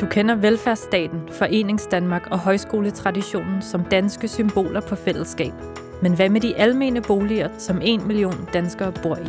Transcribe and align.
Du 0.00 0.06
kender 0.06 0.34
velfærdsstaten, 0.34 1.20
Foreningsdanmark 1.32 2.26
og 2.30 2.38
højskoletraditionen 2.38 3.62
som 3.62 3.84
danske 3.84 4.28
symboler 4.28 4.80
på 4.80 4.96
fællesskab. 4.96 5.52
Men 6.02 6.14
hvad 6.14 6.28
med 6.28 6.40
de 6.40 6.56
almene 6.56 7.02
boliger, 7.02 7.48
som 7.58 7.78
en 7.82 8.06
million 8.06 8.48
danskere 8.52 8.92
bor 9.02 9.16
i? 9.16 9.28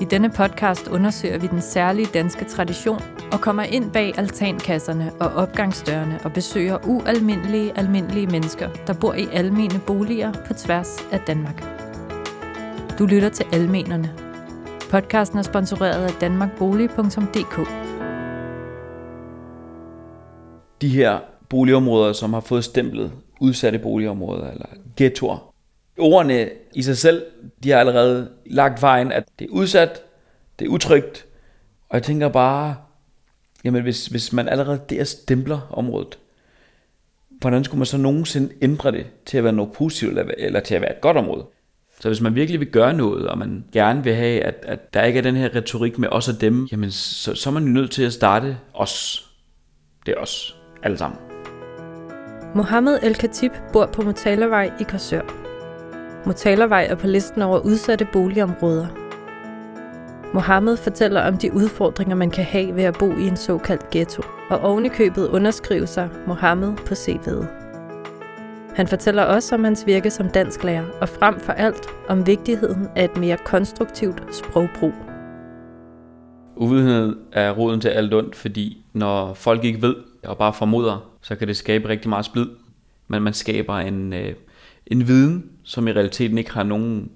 I 0.00 0.04
denne 0.04 0.30
podcast 0.30 0.88
undersøger 0.88 1.38
vi 1.38 1.46
den 1.46 1.60
særlige 1.60 2.08
danske 2.14 2.44
tradition 2.44 3.00
og 3.32 3.40
kommer 3.40 3.62
ind 3.62 3.92
bag 3.92 4.18
altankasserne 4.18 5.12
og 5.20 5.32
opgangsdørene 5.32 6.20
og 6.24 6.32
besøger 6.32 6.78
ualmindelige, 6.86 7.78
almindelige 7.78 8.26
mennesker, 8.26 8.68
der 8.86 8.92
bor 8.92 9.14
i 9.14 9.28
almene 9.32 9.80
boliger 9.86 10.32
på 10.46 10.54
tværs 10.54 11.06
af 11.12 11.20
Danmark. 11.20 11.64
Du 12.98 13.06
lytter 13.06 13.28
til 13.28 13.46
Almenerne. 13.52 14.12
Podcasten 14.90 15.38
er 15.38 15.42
sponsoreret 15.42 16.04
af 16.04 16.12
danmarkbolig.dk 16.20 17.91
de 20.82 20.88
her 20.88 21.18
boligområder, 21.48 22.12
som 22.12 22.32
har 22.32 22.40
fået 22.40 22.64
stemplet 22.64 23.12
udsatte 23.40 23.78
boligområder 23.78 24.50
eller 24.50 24.66
ghettoer. 24.96 25.54
Ordene 25.98 26.50
i 26.74 26.82
sig 26.82 26.96
selv, 26.96 27.22
de 27.62 27.70
har 27.70 27.78
allerede 27.78 28.30
lagt 28.46 28.82
vejen, 28.82 29.12
at 29.12 29.24
det 29.38 29.44
er 29.44 29.52
udsat, 29.52 30.02
det 30.58 30.64
er 30.64 30.68
utrygt, 30.68 31.26
og 31.88 31.94
jeg 31.94 32.02
tænker 32.02 32.28
bare, 32.28 32.76
jamen 33.64 33.82
hvis, 33.82 34.06
hvis 34.06 34.32
man 34.32 34.48
allerede 34.48 34.80
der 34.90 35.04
stempler 35.04 35.60
området, 35.70 36.18
hvordan 37.28 37.64
skulle 37.64 37.78
man 37.78 37.86
så 37.86 37.96
nogensinde 37.98 38.52
ændre 38.62 38.92
det 38.92 39.06
til 39.26 39.38
at 39.38 39.44
være 39.44 39.52
noget 39.52 39.72
positivt, 39.72 40.18
eller, 40.18 40.34
eller 40.38 40.60
til 40.60 40.74
at 40.74 40.80
være 40.80 40.96
et 40.96 41.00
godt 41.00 41.16
område? 41.16 41.44
Så 42.00 42.08
hvis 42.08 42.20
man 42.20 42.34
virkelig 42.34 42.60
vil 42.60 42.70
gøre 42.70 42.94
noget, 42.94 43.28
og 43.28 43.38
man 43.38 43.64
gerne 43.72 44.04
vil 44.04 44.14
have, 44.14 44.40
at, 44.40 44.54
at 44.62 44.94
der 44.94 45.02
ikke 45.02 45.18
er 45.18 45.22
den 45.22 45.36
her 45.36 45.54
retorik 45.54 45.98
med 45.98 46.08
os 46.12 46.28
og 46.28 46.40
dem, 46.40 46.68
jamen 46.72 46.90
så, 46.90 47.34
så 47.34 47.50
er 47.50 47.54
man 47.54 47.64
jo 47.64 47.68
nødt 47.68 47.90
til 47.90 48.02
at 48.02 48.12
starte 48.12 48.58
os. 48.74 49.26
Det 50.06 50.14
er 50.14 50.18
os, 50.18 50.56
alle 50.82 50.98
sammen. 50.98 51.18
Mohammed 52.54 52.98
El 53.02 53.14
Khatib 53.14 53.52
bor 53.72 53.86
på 53.86 54.02
Motalavej 54.02 54.70
i 54.80 54.82
Korsør. 54.82 55.22
Motalavej 56.26 56.86
er 56.90 56.94
på 56.94 57.06
listen 57.06 57.42
over 57.42 57.58
udsatte 57.58 58.06
boligområder. 58.12 58.86
Mohammed 60.34 60.76
fortæller 60.76 61.20
om 61.20 61.36
de 61.36 61.52
udfordringer, 61.52 62.16
man 62.16 62.30
kan 62.30 62.44
have 62.44 62.76
ved 62.76 62.82
at 62.82 62.96
bo 62.98 63.10
i 63.12 63.26
en 63.26 63.36
såkaldt 63.36 63.90
ghetto, 63.90 64.22
og 64.50 64.60
ovenikøbet 64.60 65.28
underskriver 65.28 65.86
sig 65.86 66.08
Mohammed 66.26 66.76
på 66.76 66.94
CV'et. 66.94 67.46
Han 68.76 68.88
fortæller 68.88 69.22
også 69.22 69.54
om 69.54 69.64
hans 69.64 69.86
virke 69.86 70.10
som 70.10 70.28
dansklærer, 70.28 70.84
og 71.00 71.08
frem 71.08 71.40
for 71.40 71.52
alt 71.52 71.86
om 72.08 72.26
vigtigheden 72.26 72.88
af 72.96 73.04
et 73.04 73.16
mere 73.16 73.36
konstruktivt 73.36 74.22
sprogbrug. 74.34 74.92
Uvidenhed 76.56 77.16
er 77.32 77.50
roden 77.50 77.80
til 77.80 77.88
alt 77.88 78.14
ondt, 78.14 78.36
fordi 78.36 78.84
når 78.92 79.34
folk 79.34 79.64
ikke 79.64 79.82
ved 79.82 79.94
og 80.24 80.38
bare 80.38 80.52
formoder, 80.52 81.10
så 81.22 81.36
kan 81.36 81.48
det 81.48 81.56
skabe 81.56 81.88
rigtig 81.88 82.08
meget 82.08 82.24
splid. 82.24 82.46
Men 83.08 83.22
man 83.22 83.32
skaber 83.32 83.78
en, 83.78 84.12
øh, 84.12 84.34
en 84.86 85.08
viden, 85.08 85.50
som 85.62 85.88
i 85.88 85.92
realiteten 85.92 86.38
ikke 86.38 86.52
har 86.52 86.62
nogen, 86.62 87.10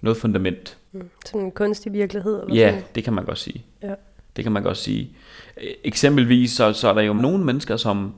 noget 0.00 0.16
fundament. 0.16 0.78
Mm. 0.92 1.10
Sådan 1.26 1.40
en 1.46 1.50
kunstig 1.52 1.92
virkelighed? 1.92 2.42
Eller 2.42 2.54
Ja, 2.54 2.70
sådan. 2.70 2.84
det 2.94 3.04
kan 3.04 3.12
man 3.12 3.24
godt 3.24 3.38
sige. 3.38 3.64
ja. 3.82 3.94
Det 4.36 4.44
kan 4.44 4.52
man 4.52 4.62
godt 4.62 4.76
sige. 4.76 5.10
Eksempelvis 5.84 6.52
så, 6.52 6.72
så 6.72 6.88
er 6.88 6.94
der 6.94 7.00
jo 7.02 7.12
nogle 7.12 7.44
mennesker, 7.44 7.76
som, 7.76 8.14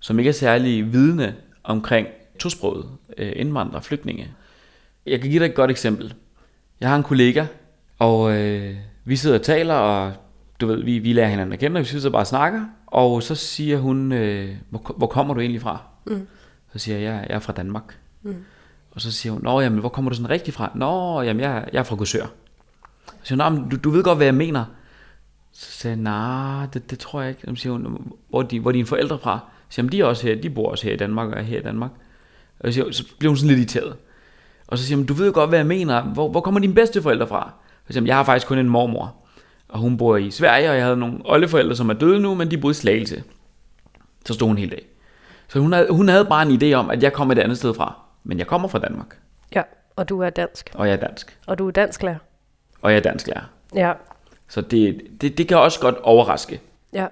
som 0.00 0.18
ikke 0.18 0.28
er 0.28 0.32
særlig 0.32 0.92
vidne 0.92 1.34
omkring 1.64 2.06
tosproget, 2.38 2.86
øh, 3.18 3.32
indvandrere, 3.36 3.82
flygtninge. 3.82 4.28
Jeg 5.06 5.20
kan 5.20 5.30
give 5.30 5.40
dig 5.42 5.48
et 5.48 5.54
godt 5.54 5.70
eksempel. 5.70 6.14
Jeg 6.80 6.88
har 6.88 6.96
en 6.96 7.02
kollega, 7.02 7.46
og 7.98 8.36
øh, 8.36 8.76
vi 9.04 9.16
sidder 9.16 9.38
og 9.38 9.42
taler, 9.42 9.74
og 9.74 10.12
du 10.60 10.66
ved, 10.66 10.84
vi, 10.84 10.98
vi 10.98 11.12
lærer 11.12 11.28
hinanden 11.28 11.52
at 11.52 11.58
kende, 11.58 11.78
og 11.78 11.80
vi 11.80 11.86
sidder 11.88 12.10
bare 12.10 12.22
og 12.22 12.26
snakker. 12.26 12.64
Og 12.94 13.22
så 13.22 13.34
siger 13.34 13.78
hun, 13.78 14.12
øh, 14.12 14.56
hvor, 14.70 14.94
hvor 14.96 15.06
kommer 15.06 15.34
du 15.34 15.40
egentlig 15.40 15.60
fra? 15.62 15.78
Mm. 16.06 16.26
Så 16.72 16.78
siger 16.78 16.98
jeg, 16.98 17.26
jeg 17.28 17.36
er 17.36 17.38
fra 17.38 17.52
Danmark. 17.52 17.98
Mm. 18.22 18.36
Og 18.90 19.00
så 19.00 19.12
siger 19.12 19.32
hun, 19.32 19.42
nå 19.42 19.60
jamen, 19.60 19.78
hvor 19.78 19.88
kommer 19.88 20.08
du 20.10 20.16
sådan 20.16 20.30
rigtig 20.30 20.54
fra? 20.54 20.70
Nå, 20.74 21.20
jamen, 21.22 21.40
jeg, 21.40 21.68
jeg 21.72 21.78
er 21.78 21.82
fra 21.82 21.96
Korsør. 21.96 22.26
Så 23.06 23.12
siger 23.22 23.44
hun, 23.44 23.52
"Nå, 23.54 23.60
men 23.60 23.70
du, 23.70 23.76
du 23.76 23.90
ved 23.90 24.02
godt, 24.04 24.18
hvad 24.18 24.26
jeg 24.26 24.34
mener. 24.34 24.64
Så 25.52 25.70
siger 25.70 25.90
jeg, 25.92 26.00
nej, 26.00 26.66
det, 26.72 26.90
det 26.90 26.98
tror 26.98 27.20
jeg 27.20 27.30
ikke. 27.30 27.42
Så 27.46 27.54
siger 27.62 27.72
hun, 27.72 28.12
hvor 28.28 28.42
er, 28.42 28.46
de, 28.46 28.60
hvor 28.60 28.70
er 28.70 28.72
dine 28.72 28.86
forældre 28.86 29.18
fra? 29.18 29.38
Så 29.68 29.74
siger 29.74 29.82
"Jamen, 29.82 29.92
de 29.92 30.00
er 30.00 30.04
også 30.04 30.26
her, 30.26 30.40
de 30.40 30.50
bor 30.50 30.70
også 30.70 30.86
her 30.86 30.94
i 30.94 30.96
Danmark, 30.96 31.28
og 31.32 31.38
er 31.38 31.42
her 31.42 31.58
i 31.58 31.62
Danmark. 31.62 31.90
Og 32.60 32.68
så, 32.68 32.72
siger, 32.72 32.84
hun- 32.84 32.92
så 32.92 33.04
bliver 33.18 33.30
hun 33.30 33.36
sådan 33.36 33.48
lidt 33.48 33.58
irriteret. 33.58 33.96
Og 34.66 34.78
så 34.78 34.84
siger 34.84 34.96
hun, 34.96 35.06
du 35.06 35.14
ved 35.14 35.32
godt, 35.32 35.50
hvad 35.50 35.58
jeg 35.58 35.66
mener. 35.66 36.02
Hvor, 36.02 36.28
hvor 36.30 36.40
kommer 36.40 36.60
dine 36.60 36.74
bedste 36.74 37.02
forældre 37.02 37.26
fra? 37.26 37.52
Så 37.86 37.92
siger 37.92 38.00
hun, 38.00 38.06
jeg 38.08 38.16
har 38.16 38.24
faktisk 38.24 38.46
kun 38.46 38.58
en 38.58 38.68
mormor. 38.68 39.14
Og 39.74 39.80
hun 39.80 39.96
bor 39.96 40.16
i 40.16 40.30
Sverige, 40.30 40.70
og 40.70 40.76
jeg 40.76 40.84
havde 40.84 40.96
nogle 40.96 41.20
oldeforældre, 41.24 41.76
som 41.76 41.90
er 41.90 41.94
døde 41.94 42.20
nu, 42.20 42.34
men 42.34 42.50
de 42.50 42.58
boede 42.58 42.70
i 42.72 42.74
Slagelse. 42.74 43.24
Så 44.26 44.34
stod 44.34 44.48
hun 44.48 44.58
hele 44.58 44.70
dag. 44.70 44.86
Så 45.48 45.60
hun 45.60 45.72
havde, 45.72 45.88
hun 45.90 46.08
havde 46.08 46.24
bare 46.24 46.42
en 46.48 46.62
idé 46.62 46.74
om, 46.74 46.90
at 46.90 47.02
jeg 47.02 47.12
kom 47.12 47.30
et 47.30 47.38
andet 47.38 47.58
sted 47.58 47.74
fra. 47.74 48.00
Men 48.24 48.38
jeg 48.38 48.46
kommer 48.46 48.68
fra 48.68 48.78
Danmark, 48.78 49.18
ja, 49.54 49.62
og 49.96 50.08
du 50.08 50.20
er 50.20 50.30
dansk. 50.30 50.70
og 50.74 50.86
jeg 50.86 50.92
er 50.92 50.96
dansk. 51.00 51.38
Og 51.46 51.58
du 51.58 51.66
er 51.66 51.70
dansklærer. 51.70 52.16
Og 52.82 52.90
jeg 52.90 52.96
er 52.98 53.02
dansklærer. 53.02 53.42
Ja, 53.74 53.92
Så 54.48 54.60
det, 54.60 55.02
det, 55.20 55.38
det 55.38 55.48
kan 55.48 55.56
også 55.58 55.80
godt 55.80 55.96
overraske. 56.02 56.60
ja. 56.92 57.06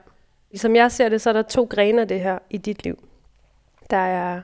Som 0.56 0.77
jeg 0.77 0.93
ser 0.93 1.09
det, 1.09 1.21
så 1.21 1.29
er 1.31 1.33
der 1.33 1.43
to 1.43 1.65
grene 1.71 2.00
af 2.03 2.09
det 2.09 2.21
her 2.21 2.39
i 2.50 2.56
dit 2.56 2.84
liv. 2.84 3.05
Der 3.91 3.97
er 3.97 4.41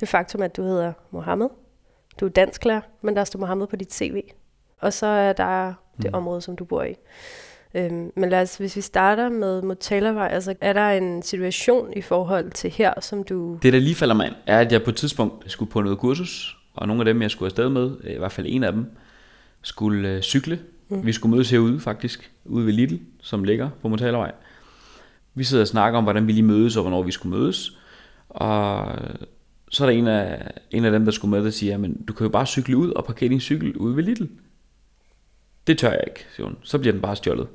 det 0.00 0.08
faktum, 0.08 0.42
at 0.42 0.56
du 0.56 0.62
hedder 0.62 0.92
Mohammed. 1.10 1.48
Du 2.20 2.24
er 2.26 2.30
dansklærer, 2.30 2.80
men 3.02 3.16
der 3.16 3.24
står 3.24 3.38
Mohammed 3.40 3.66
på 3.66 3.76
dit 3.76 3.94
CV. 3.94 4.22
Og 4.80 4.92
så 4.92 5.06
er 5.06 5.32
der 5.32 5.74
det 6.02 6.10
Mm. 6.10 6.14
område, 6.14 6.40
som 6.40 6.56
du 6.56 6.64
bor 6.64 6.82
i. 6.82 6.94
Øhm, 7.74 8.12
men 8.16 8.30
lad 8.30 8.42
os, 8.42 8.56
hvis 8.56 8.76
vi 8.76 8.80
starter 8.80 9.28
med 9.28 9.62
Motalavej, 9.62 10.28
altså 10.28 10.54
er 10.60 10.72
der 10.72 10.90
en 10.90 11.22
situation 11.22 11.92
i 11.96 12.00
forhold 12.00 12.50
til 12.50 12.70
her, 12.70 12.92
som 13.00 13.24
du... 13.24 13.58
Det, 13.62 13.72
der 13.72 13.80
lige 13.80 13.94
falder 13.94 14.14
mig 14.14 14.26
ind, 14.26 14.34
er, 14.46 14.58
at 14.58 14.72
jeg 14.72 14.82
på 14.82 14.90
et 14.90 14.96
tidspunkt 14.96 15.50
skulle 15.50 15.70
på 15.70 15.80
noget 15.80 15.98
kursus, 15.98 16.56
og 16.74 16.86
nogle 16.86 17.00
af 17.00 17.04
dem, 17.04 17.22
jeg 17.22 17.30
skulle 17.30 17.46
afsted 17.46 17.68
med, 17.68 17.90
i 18.04 18.18
hvert 18.18 18.32
fald 18.32 18.46
en 18.50 18.64
af 18.64 18.72
dem, 18.72 18.86
skulle 19.62 20.08
øh, 20.08 20.22
cykle. 20.22 20.60
Mm. 20.88 21.06
Vi 21.06 21.12
skulle 21.12 21.34
mødes 21.34 21.50
herude 21.50 21.80
faktisk, 21.80 22.32
ude 22.44 22.66
ved 22.66 22.72
Lidl, 22.72 22.96
som 23.20 23.44
ligger 23.44 23.70
på 23.82 23.88
Motalervej. 23.88 24.32
Vi 25.34 25.44
sidder 25.44 25.62
og 25.62 25.68
snakker 25.68 25.98
om, 25.98 26.04
hvordan 26.04 26.26
vi 26.26 26.32
lige 26.32 26.42
mødes, 26.42 26.76
og 26.76 26.82
hvornår 26.82 27.02
vi 27.02 27.12
skulle 27.12 27.38
mødes. 27.38 27.78
Og 28.28 28.88
så 29.70 29.84
er 29.84 29.90
der 29.90 29.98
en 29.98 30.06
af, 30.06 30.50
en 30.70 30.84
af 30.84 30.90
dem, 30.90 31.04
der 31.04 31.12
skulle 31.12 31.30
med, 31.30 31.44
der 31.44 31.50
siger, 31.50 31.76
men 31.76 32.04
du 32.08 32.12
kan 32.12 32.24
jo 32.24 32.30
bare 32.30 32.46
cykle 32.46 32.76
ud 32.76 32.90
og 32.90 33.04
parkere 33.04 33.28
din 33.28 33.40
cykel 33.40 33.76
ude 33.76 33.96
ved 33.96 34.02
Lidl. 34.02 34.24
Det 35.66 35.78
tør 35.78 35.90
jeg 35.90 36.04
ikke, 36.06 36.26
siger 36.36 36.46
hun. 36.46 36.56
Så 36.62 36.78
bliver 36.78 36.92
den 36.92 37.02
bare 37.02 37.16
stjålet. 37.16 37.46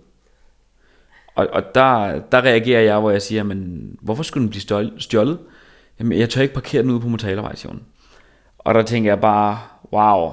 Og, 1.38 1.48
og 1.54 1.76
der, 1.76 2.20
der 2.20 2.42
reagerer 2.42 2.82
jeg, 2.82 3.00
hvor 3.00 3.12
jeg 3.12 3.22
siger, 3.22 3.44
men 3.44 3.90
hvorfor 4.02 4.24
skulle 4.24 4.42
den 4.42 4.50
blive 4.50 4.62
stjål- 4.62 5.00
stjålet? 5.00 5.38
Jamen, 6.00 6.20
jeg 6.20 6.30
tør 6.30 6.42
ikke 6.42 6.54
parkere 6.54 6.82
den 6.82 6.92
ude 6.92 7.00
på 7.00 7.08
Motalervej, 7.08 7.56
siger 7.56 7.72
hun. 7.72 7.82
Og 8.58 8.74
der 8.74 8.82
tænker 8.82 9.12
jeg 9.12 9.22
bare, 9.22 9.60
wow, 9.94 10.32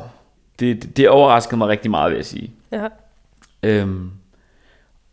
det, 0.61 0.83
det, 0.83 0.97
det 0.97 1.09
overraskede 1.09 1.57
mig 1.57 1.69
rigtig 1.69 1.91
meget, 1.91 2.11
vil 2.11 2.17
jeg 2.17 2.25
sige. 2.25 2.51
Ja, 2.73 2.89
Øhm, 3.63 4.11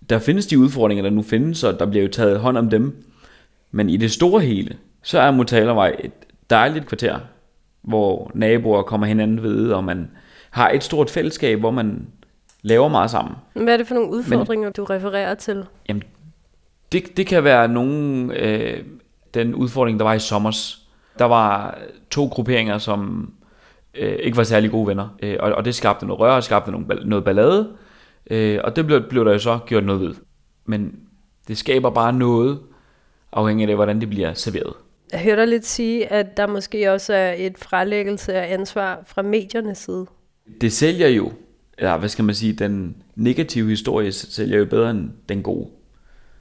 der 0.09 0.19
findes 0.19 0.47
de 0.47 0.59
udfordringer, 0.59 1.03
der 1.03 1.09
nu 1.09 1.22
findes, 1.22 1.63
og 1.63 1.79
der 1.79 1.85
bliver 1.85 2.03
jo 2.03 2.09
taget 2.12 2.40
hånd 2.40 2.58
om 2.58 2.69
dem. 2.69 3.06
Men 3.72 3.90
i 3.90 3.97
det 3.97 4.12
store 4.12 4.41
hele, 4.41 4.78
så 5.03 5.19
er 5.19 5.31
Motalervej 5.31 5.96
et 6.00 6.12
dejligt 6.50 6.85
kvarter, 6.88 7.19
hvor 7.81 8.31
naboer 8.34 8.81
kommer 8.81 9.08
hinanden 9.08 9.44
ved, 9.44 9.72
og 9.72 9.84
man 9.84 10.12
har 10.50 10.69
et 10.69 10.84
stort 10.84 11.09
fællesskab, 11.09 11.59
hvor 11.59 11.72
man 11.72 12.08
laver 12.61 12.88
meget 12.88 13.11
sammen. 13.11 13.35
hvad 13.53 13.73
er 13.73 13.77
det 13.77 13.88
for 13.88 13.95
nogle 13.95 14.09
udfordringer, 14.09 14.67
Men... 14.67 14.73
du 14.73 14.83
refererer 14.83 15.35
til? 15.35 15.66
Jamen, 15.89 16.03
det, 16.91 17.17
det 17.17 17.27
kan 17.27 17.44
være 17.44 17.67
nogen, 17.67 18.31
øh, 18.31 18.83
den 19.33 19.55
udfordring, 19.55 19.99
der 19.99 20.05
var 20.05 20.13
i 20.13 20.19
sommers. 20.19 20.88
Der 21.19 21.25
var 21.25 21.77
to 22.09 22.25
grupperinger, 22.25 22.77
som 22.77 23.33
øh, 23.94 24.13
ikke 24.13 24.38
var 24.38 24.44
særlig 24.44 24.72
gode 24.72 24.88
venner, 24.88 25.17
øh, 25.23 25.38
og, 25.39 25.51
og 25.51 25.66
det 25.66 25.75
skabte 25.75 26.05
noget 26.05 26.19
rør, 26.19 26.31
og 26.31 26.44
skabte 26.44 26.72
nogle, 26.72 26.88
noget 27.05 27.25
ballade, 27.25 27.69
øh, 28.31 28.59
og 28.63 28.75
det 28.75 28.85
blev, 28.85 29.09
blev 29.09 29.25
der 29.25 29.31
jo 29.31 29.39
så 29.39 29.59
gjort 29.66 29.83
noget 29.83 30.01
ved. 30.01 30.13
Men 30.66 30.95
det 31.47 31.57
skaber 31.57 31.90
bare 31.90 32.13
noget, 32.13 32.59
afhængig 33.31 33.69
af, 33.69 33.75
hvordan 33.75 34.02
det 34.02 34.09
bliver 34.09 34.34
serveret. 34.34 34.73
Jeg 35.11 35.19
hørte 35.19 35.41
dig 35.41 35.47
lidt 35.47 35.66
sige, 35.66 36.11
at 36.11 36.37
der 36.37 36.47
måske 36.47 36.91
også 36.91 37.13
er 37.13 37.34
et 37.37 37.58
frelæggelse 37.58 38.34
af 38.34 38.53
ansvar 38.53 38.99
fra 39.05 39.22
mediernes 39.22 39.78
side. 39.78 40.05
Det 40.61 40.72
sælger 40.72 41.08
jo, 41.08 41.31
eller 41.78 41.97
hvad 41.97 42.09
skal 42.09 42.26
man 42.26 42.35
sige, 42.35 42.53
den 42.53 43.03
negative 43.16 43.70
historie 43.70 44.12
sælger 44.12 44.58
jo 44.58 44.66
bedre 44.66 44.91
end 44.91 45.12
den 45.29 45.44
gode. 45.44 45.70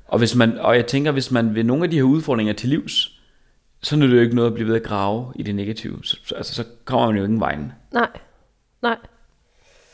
Og, 0.05 0.19
hvis 0.19 0.35
man, 0.37 0.59
og 0.59 0.77
jeg 0.77 0.87
tænker, 0.87 1.11
hvis 1.13 1.31
man 1.31 1.55
vil 1.55 1.67
nogle 1.67 1.85
af 1.85 1.91
de 1.91 1.97
her 1.97 2.03
udfordringer 2.03 2.53
til 2.53 2.69
livs, 2.69 3.21
så 3.83 3.97
nytter 3.97 4.09
det 4.09 4.17
jo 4.17 4.23
ikke 4.23 4.37
noget 4.37 4.49
at 4.49 4.55
blive 4.55 4.69
ved 4.69 4.77
at 4.77 4.83
grave 4.83 5.33
i 5.37 5.43
det 5.43 5.55
negative. 5.55 5.99
Så, 6.05 6.17
så- 6.25 6.35
altså, 6.35 6.55
så 6.55 6.65
kommer 6.85 7.07
man 7.07 7.17
jo 7.17 7.25
ingen 7.25 7.41
vejen. 7.41 7.73
Nej, 7.93 8.09
nej. 8.83 8.97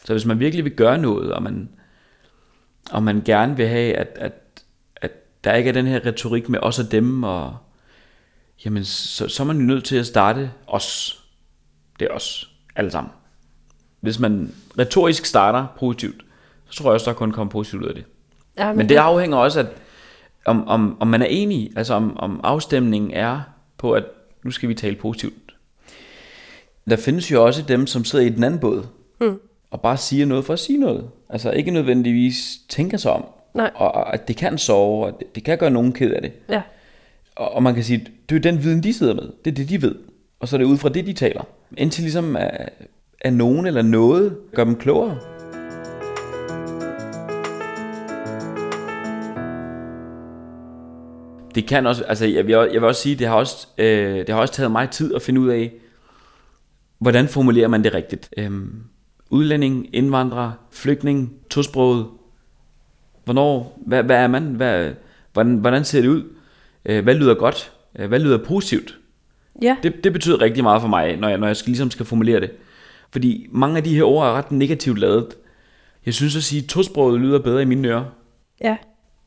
Så 0.04 0.12
hvis 0.12 0.24
man 0.26 0.40
virkelig 0.40 0.64
vil 0.64 0.72
gøre 0.76 0.98
noget, 0.98 1.32
og 1.32 1.42
man, 1.42 1.68
og 2.90 3.02
man 3.02 3.22
gerne 3.24 3.56
vil 3.56 3.68
have, 3.68 3.94
at, 3.94 4.08
at, 4.16 4.32
at 4.96 5.12
der 5.44 5.54
ikke 5.54 5.68
er 5.68 5.72
den 5.74 5.86
her 5.86 6.06
retorik 6.06 6.48
med 6.48 6.58
os 6.62 6.78
og 6.78 6.92
dem, 6.92 7.22
og 7.22 7.56
jamen, 8.64 8.84
så, 8.84 9.28
så 9.28 9.42
er 9.42 9.46
man 9.46 9.56
jo 9.56 9.62
nødt 9.62 9.84
til 9.84 9.96
at 9.96 10.06
starte 10.06 10.50
os. 10.66 11.18
Det 12.00 12.08
er 12.10 12.14
os, 12.14 12.50
alle 12.76 12.90
sammen. 12.90 13.12
Hvis 14.06 14.18
man 14.18 14.54
retorisk 14.78 15.24
starter 15.24 15.66
positivt, 15.78 16.24
så 16.70 16.76
tror 16.76 16.90
jeg 16.90 16.94
også, 16.94 17.10
der 17.10 17.16
kun 17.16 17.32
kommer 17.32 17.50
positivt 17.50 17.82
ud 17.82 17.88
af 17.88 17.94
det. 17.94 18.04
Ja, 18.58 18.72
Men 18.72 18.88
det 18.88 18.96
afhænger 18.96 19.36
også 19.36 19.60
af, 19.60 19.66
om, 20.44 20.68
om, 20.68 20.96
om 21.00 21.08
man 21.08 21.22
er 21.22 21.26
enig, 21.26 21.70
altså 21.76 21.94
om, 21.94 22.16
om 22.18 22.40
afstemningen 22.42 23.10
er 23.10 23.40
på, 23.78 23.92
at 23.92 24.04
nu 24.42 24.50
skal 24.50 24.68
vi 24.68 24.74
tale 24.74 24.96
positivt. 24.96 25.54
Der 26.90 26.96
findes 26.96 27.32
jo 27.32 27.46
også 27.46 27.62
dem, 27.62 27.86
som 27.86 28.04
sidder 28.04 28.24
i 28.24 28.28
den 28.28 28.44
anden 28.44 28.60
båd, 28.60 28.86
mm. 29.20 29.40
og 29.70 29.80
bare 29.80 29.96
siger 29.96 30.26
noget 30.26 30.44
for 30.44 30.52
at 30.52 30.58
sige 30.58 30.78
noget. 30.78 31.04
Altså 31.28 31.50
ikke 31.50 31.70
nødvendigvis 31.70 32.58
tænker 32.68 32.96
sig 32.98 33.12
om. 33.12 33.24
Nej. 33.54 33.70
Og, 33.74 34.14
at 34.14 34.28
det 34.28 34.36
kan 34.36 34.58
sove, 34.58 35.06
og 35.06 35.18
det, 35.18 35.34
det 35.34 35.44
kan 35.44 35.58
gøre 35.58 35.70
nogen 35.70 35.92
ked 35.92 36.10
af 36.10 36.22
det. 36.22 36.32
Ja. 36.48 36.62
Og, 37.36 37.52
og 37.52 37.62
man 37.62 37.74
kan 37.74 37.84
sige, 37.84 38.06
det 38.28 38.36
er 38.36 38.40
den 38.40 38.62
viden, 38.62 38.82
de 38.82 38.94
sidder 38.94 39.14
med. 39.14 39.24
Det 39.44 39.50
er 39.50 39.54
det, 39.54 39.68
de 39.68 39.82
ved. 39.82 39.94
Og 40.40 40.48
så 40.48 40.56
er 40.56 40.58
det 40.58 40.64
ud 40.64 40.76
fra 40.76 40.88
det, 40.88 41.06
de 41.06 41.12
taler. 41.12 41.42
Indtil 41.76 42.02
ligesom 42.02 42.36
at, 42.36 42.72
at 43.20 43.32
nogen 43.32 43.66
eller 43.66 43.82
noget 43.82 44.36
gør 44.54 44.64
dem 44.64 44.76
klogere. 44.76 45.18
Det 51.54 51.66
kan 51.66 51.86
også, 51.86 52.04
altså 52.04 52.26
jeg 52.26 52.46
vil, 52.46 52.52
jeg 52.52 52.72
vil 52.72 52.84
også 52.84 53.02
sige, 53.02 53.16
det 53.16 53.26
har 53.26 53.34
også, 53.34 53.66
øh, 53.78 54.16
det 54.18 54.28
har 54.28 54.40
også 54.40 54.54
taget 54.54 54.70
mig 54.70 54.90
tid 54.90 55.14
at 55.14 55.22
finde 55.22 55.40
ud 55.40 55.48
af, 55.48 55.72
hvordan 56.98 57.28
formulerer 57.28 57.68
man 57.68 57.84
det 57.84 57.94
rigtigt. 57.94 58.30
Øhm, 58.36 58.82
udlænding, 59.30 59.88
indvandrer, 59.92 60.52
flygtning, 60.70 61.32
tosproget. 61.50 62.06
Hvornår, 63.24 63.78
hvad, 63.86 64.02
hvad 64.02 64.16
er 64.16 64.28
man? 64.28 64.42
Hvad, 64.42 64.92
hvordan, 65.32 65.56
hvordan 65.56 65.84
ser 65.84 66.00
det 66.00 66.08
ud? 66.08 66.22
Øh, 66.84 67.04
hvad 67.04 67.14
lyder 67.14 67.34
godt? 67.34 67.72
Øh, 67.98 68.08
hvad 68.08 68.20
lyder 68.20 68.38
positivt? 68.38 68.98
Ja. 69.62 69.76
Det, 69.82 70.04
det 70.04 70.12
betyder 70.12 70.40
rigtig 70.40 70.62
meget 70.62 70.80
for 70.80 70.88
mig, 70.88 71.16
når 71.16 71.28
jeg, 71.28 71.38
når 71.38 71.46
jeg 71.46 71.56
skal, 71.56 71.70
ligesom 71.70 71.90
skal 71.90 72.06
formulere 72.06 72.40
det. 72.40 72.50
Fordi 73.16 73.46
mange 73.50 73.76
af 73.76 73.84
de 73.84 73.94
her 73.94 74.02
ord 74.04 74.26
er 74.26 74.32
ret 74.32 74.52
negativt 74.52 74.98
lavet. 74.98 75.34
Jeg 76.06 76.14
synes 76.14 76.36
at 76.36 76.42
sige, 76.42 76.62
at 76.62 76.68
tosproget 76.68 77.20
lyder 77.20 77.38
bedre 77.38 77.62
i 77.62 77.64
mine 77.64 77.88
ører, 77.88 78.04
Ja. 78.60 78.76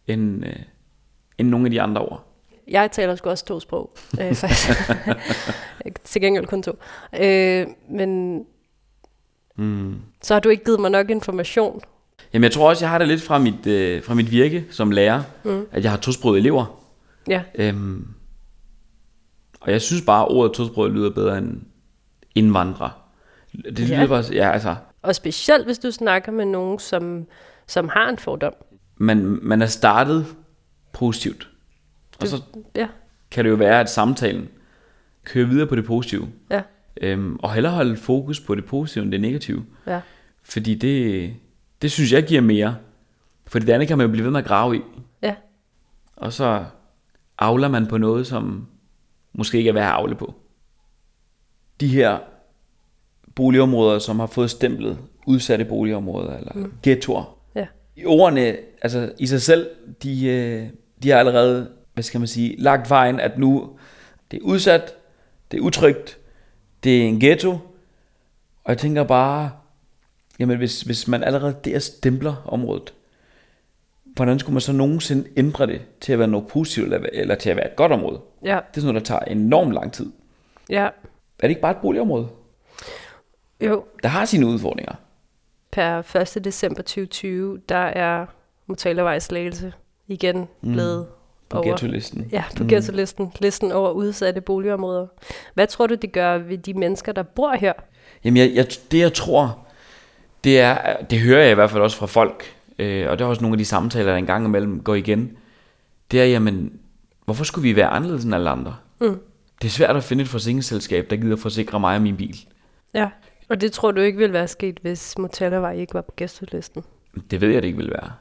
end, 0.08 0.46
øh, 0.46 0.54
end 1.38 1.50
nogle 1.50 1.66
af 1.66 1.72
de 1.72 1.82
andre 1.82 2.02
ord. 2.02 2.26
Jeg 2.68 2.92
taler 2.92 3.16
sgu 3.16 3.30
også 3.30 3.46
to 3.46 3.60
sprog, 3.60 3.94
øh, 4.22 4.36
faktisk. 4.42 4.80
Til 6.04 6.22
gengæld 6.22 6.46
kun 6.46 6.64
to. 6.64 6.72
Øh, 7.22 7.68
men 7.92 8.42
Mm. 9.56 9.96
så 10.22 10.34
har 10.34 10.40
du 10.42 10.50
ikke 10.50 10.64
givet 10.64 10.80
mig 10.80 10.92
nok 10.92 11.10
information. 11.10 11.82
Jamen 12.34 12.44
jeg 12.44 12.52
tror 12.52 12.70
også, 12.70 12.86
jeg 12.86 12.90
har 12.90 12.98
det 12.98 13.08
lidt 13.08 13.22
fra 13.22 13.40
mit, 13.40 13.68
øh, 13.68 14.04
fra 14.04 14.14
mit 14.14 14.32
virke 14.32 14.66
som 14.72 14.92
lærer, 14.92 15.24
mm. 15.44 15.66
at 15.72 15.84
jeg 15.84 15.92
har 15.92 15.98
tosprogede 15.98 16.40
elever. 16.40 16.82
Ja. 17.28 17.44
Øhm, 17.56 18.08
og 19.62 19.72
jeg 19.72 19.82
synes 19.82 20.02
bare, 20.06 20.22
at 20.26 20.32
ordet 20.32 20.54
tosproget 20.54 20.92
lyder 20.92 21.10
bedre 21.10 21.38
end 21.38 21.62
indvandrer. 22.36 22.99
Det 23.54 23.80
lyder 23.80 24.00
Ja. 24.02 24.08
bare, 24.08 24.24
ja 24.32 24.52
altså, 24.52 24.76
Og 25.02 25.16
specielt, 25.16 25.66
hvis 25.66 25.80
du 25.80 25.92
snakker 25.92 26.32
med 26.32 26.46
nogen, 26.46 26.80
som, 26.80 27.26
som 27.68 27.90
har 27.90 28.10
en 28.10 28.18
fordom. 28.18 28.54
man, 28.98 29.40
man 29.42 29.62
er 29.62 29.66
startet 29.66 30.26
positivt. 30.94 31.50
Og 32.22 32.28
så 32.28 32.42
Ja. 32.76 32.88
kan 33.32 33.46
det 33.46 33.52
jo 33.52 33.56
være, 33.56 33.80
at 33.80 33.90
samtalen 33.90 34.48
kører 35.24 35.48
videre 35.48 35.68
på 35.68 35.76
det 35.76 35.86
positive. 35.86 36.28
Ja. 36.50 36.62
Øhm, 37.02 37.36
og 37.36 37.54
hellere 37.54 37.74
holde 37.74 37.98
fokus 37.98 38.40
på 38.40 38.56
det 38.56 38.66
positive 38.66 39.04
end 39.04 39.12
det 39.12 39.22
negative. 39.22 39.66
Ja. 39.88 40.02
Fordi 40.44 40.76
det, 40.76 41.34
det 41.82 41.92
synes 41.92 42.12
jeg 42.14 42.24
giver 42.24 42.42
mere. 42.42 42.76
For 43.48 43.60
det 43.60 43.70
andet 43.70 43.88
kan 43.88 43.98
man 43.98 44.08
jo 44.08 44.12
blive 44.12 44.24
ved 44.24 44.32
med 44.32 44.40
at 44.40 44.46
grave 44.46 44.78
i. 44.78 44.82
Ja. 45.22 45.36
Og 46.16 46.34
så 46.34 46.66
avler 47.40 47.68
man 47.68 47.88
på 47.88 47.98
noget, 47.98 48.28
som 48.28 48.68
måske 49.34 49.58
ikke 49.58 49.70
er 49.70 49.74
værd 49.74 49.86
at 49.88 49.92
avle 49.94 50.16
på. 50.16 50.36
De 51.80 51.88
her 51.88 52.18
boligområder, 53.36 54.00
som 54.00 54.20
har 54.20 54.28
fået 54.28 54.50
stemplet 54.50 54.98
udsatte 55.26 55.66
boligområder 55.66 56.38
eller 56.38 56.54
mm. 56.56 56.74
ghettoer. 56.84 57.38
Ja. 57.56 57.68
I 57.96 58.06
ordene, 58.06 58.58
altså 58.82 59.12
i 59.18 59.28
sig 59.28 59.42
selv, 59.42 59.70
de, 60.04 60.28
øh, 60.28 60.68
de 61.04 61.10
har 61.10 61.18
allerede, 61.18 61.70
hvad 61.94 62.04
skal 62.04 62.20
man 62.20 62.28
sige, 62.28 62.56
lagt 62.58 62.90
vejen, 62.90 63.20
at 63.20 63.40
nu 63.40 63.70
det 64.32 64.38
er 64.38 64.44
udsat, 64.44 64.94
det 65.52 65.58
er 65.58 65.62
utrygt, 65.62 66.18
det 66.84 67.02
er 67.02 67.08
en 67.08 67.20
ghetto. 67.20 67.52
Og 68.64 68.70
jeg 68.70 68.78
tænker 68.78 69.04
bare, 69.04 69.52
jamen 70.40 70.58
hvis, 70.58 70.82
hvis 70.82 71.08
man 71.08 71.24
allerede 71.24 71.56
der 71.66 71.80
stempler 71.80 72.36
området, 72.46 72.94
hvordan 74.04 74.40
skulle 74.40 74.54
man 74.54 74.62
så 74.62 74.72
nogensinde 74.72 75.30
ændre 75.38 75.68
det 75.68 75.82
til 76.02 76.14
at 76.14 76.20
være 76.20 76.28
noget 76.28 76.48
positivt, 76.48 76.94
eller, 76.94 77.10
eller 77.14 77.36
til 77.36 77.50
at 77.50 77.56
være 77.56 77.70
et 77.70 77.76
godt 77.76 77.92
område? 77.92 78.20
Ja. 78.44 78.60
Det 78.72 78.78
er 78.78 78.82
sådan 78.82 78.94
noget, 78.94 79.08
der 79.08 79.18
tager 79.20 79.32
enormt 79.32 79.74
lang 79.74 79.94
tid. 79.94 80.12
Ja. 80.70 80.84
Er 80.84 80.92
det 81.42 81.50
ikke 81.50 81.62
bare 81.62 81.72
et 81.72 81.78
boligområde, 81.82 82.28
Jo, 83.62 83.84
der 84.04 84.10
har 84.10 84.26
sine 84.26 84.48
udfordringer? 84.48 84.94
per 85.72 86.16
1. 86.38 86.46
december 86.46 86.82
2020, 86.82 87.60
der 87.70 87.76
er 87.76 88.26
Motalervej 88.68 89.20
Slagelse 89.20 89.74
igen 90.08 90.48
blevet 90.62 91.08
På 91.50 91.58
over, 91.58 91.68
ghetto-listen. 91.68 92.30
ja, 92.32 92.44
på 92.58 92.64
mm. 92.64 92.70
ghetto-listen, 92.70 93.34
listen 93.40 93.72
over 93.72 93.92
udsatte 93.92 94.42
boligområder. 94.42 95.08
Hvad 95.54 95.68
tror 95.68 95.88
du, 95.88 95.96
det 95.96 96.12
gør 96.12 96.38
ved 96.38 96.58
de 96.58 96.74
mennesker, 96.74 97.12
der 97.12 97.24
bor 97.24 97.54
her? 97.54 97.74
Jamen, 98.24 98.38
jeg, 98.38 98.52
jeg, 98.56 98.68
det 98.92 99.00
jeg 99.00 99.14
tror, 99.14 99.68
det 100.44 100.60
er, 100.60 101.04
det 101.04 101.20
hører 101.20 101.42
jeg 101.42 101.52
i 101.52 101.56
hvert 101.56 101.70
fald 101.70 101.84
også 101.84 101.98
fra 101.98 102.06
folk, 102.06 102.44
øh, 102.80 103.10
og 103.10 103.20
det 103.20 103.26
er 103.26 103.30
også 103.30 103.42
nogle 103.42 103.54
af 103.54 103.58
de 103.58 103.66
samtaler, 103.66 104.12
der 104.12 104.18
engang 104.18 104.46
imellem 104.46 104.84
går 104.84 104.96
igen, 104.96 105.38
det 106.12 106.22
er, 106.22 106.26
jamen, 106.26 106.74
hvorfor 107.26 107.44
skulle 107.44 107.70
vi 107.70 107.76
være 107.76 107.88
anderledes 107.88 108.24
end 108.24 108.36
alle 108.36 108.50
andre? 108.50 108.76
Mm. 109.02 109.20
Det 109.62 109.68
er 109.68 109.72
svært 109.72 109.96
at 109.96 110.04
finde 110.04 110.22
et 110.22 110.30
forsikringsselskab, 110.30 111.10
der 111.10 111.16
gider 111.16 111.36
forsikre 111.36 111.80
mig 111.80 111.96
og 111.96 112.02
min 112.02 112.18
bil. 112.18 112.38
Ja. 112.94 113.10
Og 113.50 113.62
det 113.62 113.72
tror 113.72 113.92
du 113.92 114.02
ikke 114.02 114.18
ville 114.18 114.34
være 114.34 114.48
sket, 114.48 114.80
hvis 114.82 115.18
Motalervej 115.18 115.74
ikke 115.74 115.94
var 115.94 116.02
på 116.02 116.12
gæstelisten? 116.16 116.84
Det 117.32 117.42
ved 117.42 117.50
jeg, 117.50 117.62
det 117.62 117.68
ikke 117.68 117.78
vil 117.78 117.92
være. 117.92 118.12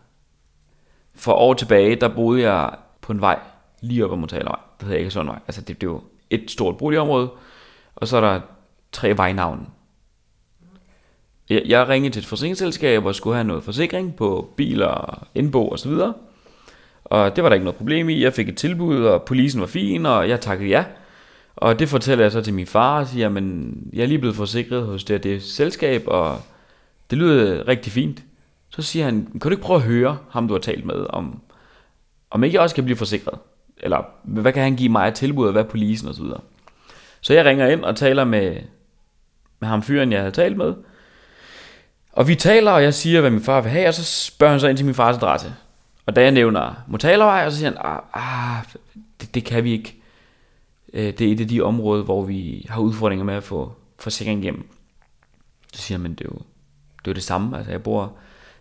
For 1.14 1.32
år 1.32 1.54
tilbage, 1.54 1.96
der 1.96 2.08
boede 2.08 2.42
jeg 2.42 2.70
på 3.00 3.12
en 3.12 3.20
vej 3.20 3.38
lige 3.80 4.04
op 4.04 4.12
ad 4.12 4.16
Motalervej. 4.16 4.58
Det 4.78 4.86
hedder 4.86 4.98
ikke 4.98 5.10
sådan 5.10 5.28
vej. 5.28 5.38
Altså, 5.46 5.60
det, 5.60 5.80
det 5.80 5.86
er 5.86 5.90
jo 5.90 6.00
et 6.30 6.50
stort 6.50 6.76
boligområde, 6.76 7.30
og 7.96 8.08
så 8.08 8.16
er 8.16 8.20
der 8.20 8.40
tre 8.92 9.16
vejnavne. 9.16 9.66
Jeg, 11.50 11.62
jeg 11.66 11.88
ringede 11.88 12.14
til 12.14 12.20
et 12.20 12.26
forsikringsselskab 12.26 13.04
og 13.04 13.14
skulle 13.14 13.36
have 13.36 13.46
noget 13.46 13.64
forsikring 13.64 14.16
på 14.16 14.52
biler, 14.56 15.26
indbo 15.34 15.68
og 15.68 15.78
så 15.78 15.88
videre. 15.88 16.14
Og 17.04 17.36
det 17.36 17.44
var 17.44 17.50
der 17.50 17.54
ikke 17.54 17.64
noget 17.64 17.76
problem 17.76 18.08
i. 18.08 18.22
Jeg 18.22 18.32
fik 18.32 18.48
et 18.48 18.56
tilbud, 18.56 19.04
og 19.04 19.22
polisen 19.22 19.60
var 19.60 19.66
fin, 19.66 20.06
og 20.06 20.28
jeg 20.28 20.40
takkede 20.40 20.68
ja. 20.68 20.84
Og 21.60 21.78
det 21.78 21.88
fortæller 21.88 22.24
jeg 22.24 22.32
så 22.32 22.40
til 22.40 22.54
min 22.54 22.66
far 22.66 23.00
og 23.00 23.06
siger, 23.06 23.28
men 23.28 23.76
jeg 23.92 24.02
er 24.02 24.06
lige 24.06 24.18
blevet 24.18 24.36
forsikret 24.36 24.86
hos 24.86 25.04
det, 25.04 25.22
det 25.22 25.42
selskab, 25.42 26.02
og 26.06 26.40
det 27.10 27.18
lyder 27.18 27.68
rigtig 27.68 27.92
fint. 27.92 28.22
Så 28.70 28.82
siger 28.82 29.04
han, 29.04 29.26
kan 29.32 29.40
du 29.40 29.50
ikke 29.50 29.62
prøve 29.62 29.76
at 29.76 29.82
høre 29.86 30.18
ham, 30.30 30.48
du 30.48 30.54
har 30.54 30.60
talt 30.60 30.84
med, 30.84 31.06
om, 31.08 31.40
om 32.30 32.44
ikke 32.44 32.54
jeg 32.54 32.62
også 32.62 32.74
kan 32.74 32.84
blive 32.84 32.96
forsikret? 32.96 33.38
Eller 33.76 34.02
hvad 34.22 34.52
kan 34.52 34.62
han 34.62 34.76
give 34.76 34.88
mig 34.88 35.06
af 35.06 35.12
tilbud, 35.12 35.46
og 35.46 35.52
hvad 35.52 35.62
er 35.62 35.68
polisen 35.68 36.08
og 36.08 36.14
så 36.14 36.22
videre. 36.22 36.40
Så 37.20 37.34
jeg 37.34 37.44
ringer 37.44 37.68
ind 37.68 37.84
og 37.84 37.96
taler 37.96 38.24
med, 38.24 38.56
med 39.60 39.68
ham 39.68 39.82
fyren, 39.82 40.12
jeg 40.12 40.20
havde 40.20 40.32
talt 40.32 40.56
med. 40.56 40.74
Og 42.12 42.28
vi 42.28 42.34
taler, 42.34 42.70
og 42.70 42.82
jeg 42.82 42.94
siger, 42.94 43.20
hvad 43.20 43.30
min 43.30 43.42
far 43.42 43.60
vil 43.60 43.70
have, 43.70 43.88
og 43.88 43.94
så 43.94 44.04
spørger 44.04 44.50
han 44.50 44.60
så 44.60 44.68
ind 44.68 44.76
til 44.76 44.86
min 44.86 44.94
fars 44.94 45.16
adresse. 45.16 45.54
Og 46.06 46.16
da 46.16 46.22
jeg 46.22 46.30
nævner 46.30 46.84
Motalervej, 46.88 47.46
og 47.46 47.52
så 47.52 47.58
siger 47.58 47.70
han, 47.70 47.78
ah, 47.80 48.00
ah 48.12 48.64
det, 49.20 49.34
det 49.34 49.44
kan 49.44 49.64
vi 49.64 49.72
ikke. 49.72 49.97
Øh, 50.92 51.12
Det 51.18 51.20
er 51.20 51.32
et 51.32 51.40
af 51.40 51.48
de 51.48 51.60
områder, 51.60 52.04
hvor 52.04 52.22
vi 52.22 52.66
har 52.68 52.80
udfordringer 52.80 53.24
med 53.24 53.34
at 53.34 53.42
få 53.42 53.72
forsikring 53.98 54.42
hjem. 54.42 54.68
Så 55.72 55.82
siger 55.82 55.98
men 55.98 56.14
det 56.14 56.20
er 56.20 56.28
jo 56.32 56.38
det, 56.98 57.06
er 57.06 57.10
jo 57.10 57.14
det 57.14 57.22
samme. 57.22 57.56
Altså 57.56 57.70
jeg 57.70 57.82
bor, 57.82 58.12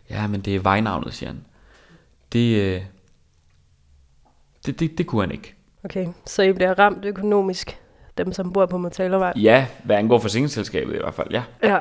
ja, 0.09 0.27
men 0.27 0.41
det 0.41 0.55
er 0.55 0.59
vejnavnet, 0.59 1.13
siger 1.13 1.29
han. 1.29 1.45
Det, 2.33 2.57
øh, 2.61 2.81
det, 4.65 4.79
det, 4.79 4.97
det 4.97 5.07
kunne 5.07 5.21
han 5.21 5.31
ikke. 5.31 5.55
Okay, 5.83 6.07
så 6.25 6.43
I 6.43 6.53
bliver 6.53 6.79
ramt 6.79 7.05
økonomisk, 7.05 7.79
dem 8.17 8.33
som 8.33 8.53
bor 8.53 8.65
på 8.65 8.77
Motalervej? 8.77 9.33
Ja, 9.35 9.67
hvad 9.83 9.95
angår 9.95 10.19
forsikringsselskabet 10.19 10.95
i 10.95 10.97
hvert 10.97 11.13
fald, 11.13 11.27
ja. 11.31 11.43
Ja. 11.63 11.79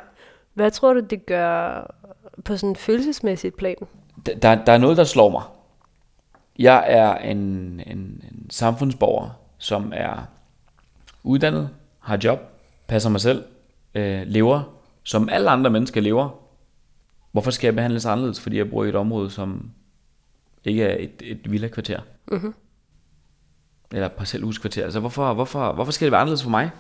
Hvad 0.55 0.71
tror 0.71 0.93
du, 0.93 1.01
det 1.01 1.27
gør 1.27 1.83
på 2.45 2.57
sådan 2.57 2.69
en 2.69 2.77
følelsesmæssigt 2.77 3.57
plan? 3.57 3.77
Der, 4.43 4.65
der 4.65 4.73
er 4.73 4.79
noget, 4.79 4.97
der 4.97 5.05
slår 5.05 5.31
mig. 5.31 5.43
Jeg 6.59 6.85
er 6.87 7.15
en, 7.15 7.39
en, 7.87 8.25
en 8.33 8.47
samfundsborger, 8.51 9.31
som 9.59 9.93
er 9.97 10.27
uddannet, 11.27 11.71
har 11.99 12.19
job, 12.25 12.39
passer 12.87 13.11
mig 13.11 13.21
selv, 13.21 13.45
øh, 13.95 14.23
lever, 14.27 14.63
som 15.03 15.29
alle 15.29 15.51
andre 15.51 15.71
mennesker 15.71 16.01
lever. 16.01 16.29
Hvorfor 17.33 17.51
skal 17.51 17.67
jeg 17.67 17.75
behandles 17.75 18.07
anderledes, 18.07 18.41
fordi 18.41 18.57
jeg 18.57 18.71
bor 18.71 18.85
i 18.85 18.89
et 18.89 18.95
område, 18.95 19.31
som 19.31 19.71
ikke 20.65 20.83
er 20.83 20.97
et, 21.05 21.23
et 21.25 21.51
villa-kvarter? 21.51 22.01
Mhm. 22.33 22.55
Eller 23.93 24.09
parcelhuskvarter. 24.09 24.85
Altså, 24.85 25.01
hvorfor, 25.01 25.35
hvorfor, 25.35 25.73
hvorfor 25.73 25.93
skal 25.93 26.07
det 26.07 26.13
være 26.13 26.21
anderledes 26.21 26.43
for 26.43 26.51
mig? 26.51 26.71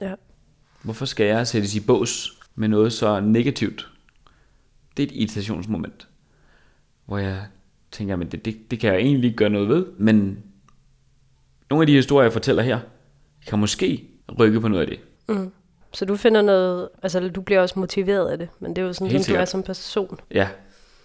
Ja. 0.00 0.14
Hvorfor 0.82 1.04
skal 1.04 1.26
jeg 1.26 1.46
sættes 1.46 1.74
i 1.74 1.80
bås 1.80 2.38
med 2.54 2.68
noget 2.68 2.92
så 2.92 3.20
negativt? 3.20 3.88
Det 4.96 5.02
er 5.02 5.06
et 5.06 5.16
irritationsmoment, 5.16 6.08
hvor 7.06 7.18
jeg 7.18 7.44
tænker, 7.90 8.16
men 8.16 8.28
det, 8.28 8.44
det, 8.44 8.70
det 8.70 8.80
kan 8.80 8.92
jeg 8.92 9.00
egentlig 9.00 9.28
ikke 9.28 9.36
gøre 9.36 9.50
noget 9.50 9.68
ved. 9.68 9.86
Men 9.98 10.42
nogle 11.70 11.82
af 11.82 11.86
de 11.86 11.92
historier, 11.92 12.24
jeg 12.24 12.32
fortæller 12.32 12.62
her, 12.62 12.80
kan 13.46 13.58
måske 13.58 14.04
rykke 14.38 14.60
på 14.60 14.68
noget 14.68 14.82
af 14.82 14.88
det. 14.88 14.98
Mm. 15.36 15.52
Så 15.94 16.04
du 16.04 16.16
finder 16.16 16.42
noget, 16.42 16.88
altså 17.02 17.28
du 17.28 17.40
bliver 17.40 17.60
også 17.60 17.78
motiveret 17.78 18.28
af 18.28 18.38
det, 18.38 18.48
men 18.60 18.76
det 18.76 18.82
er 18.82 18.86
jo 18.86 18.92
sådan, 18.92 19.08
Helt 19.08 19.24
som 19.24 19.34
du 19.34 19.40
er 19.40 19.44
som 19.44 19.62
person. 19.62 20.18
Ja, 20.34 20.48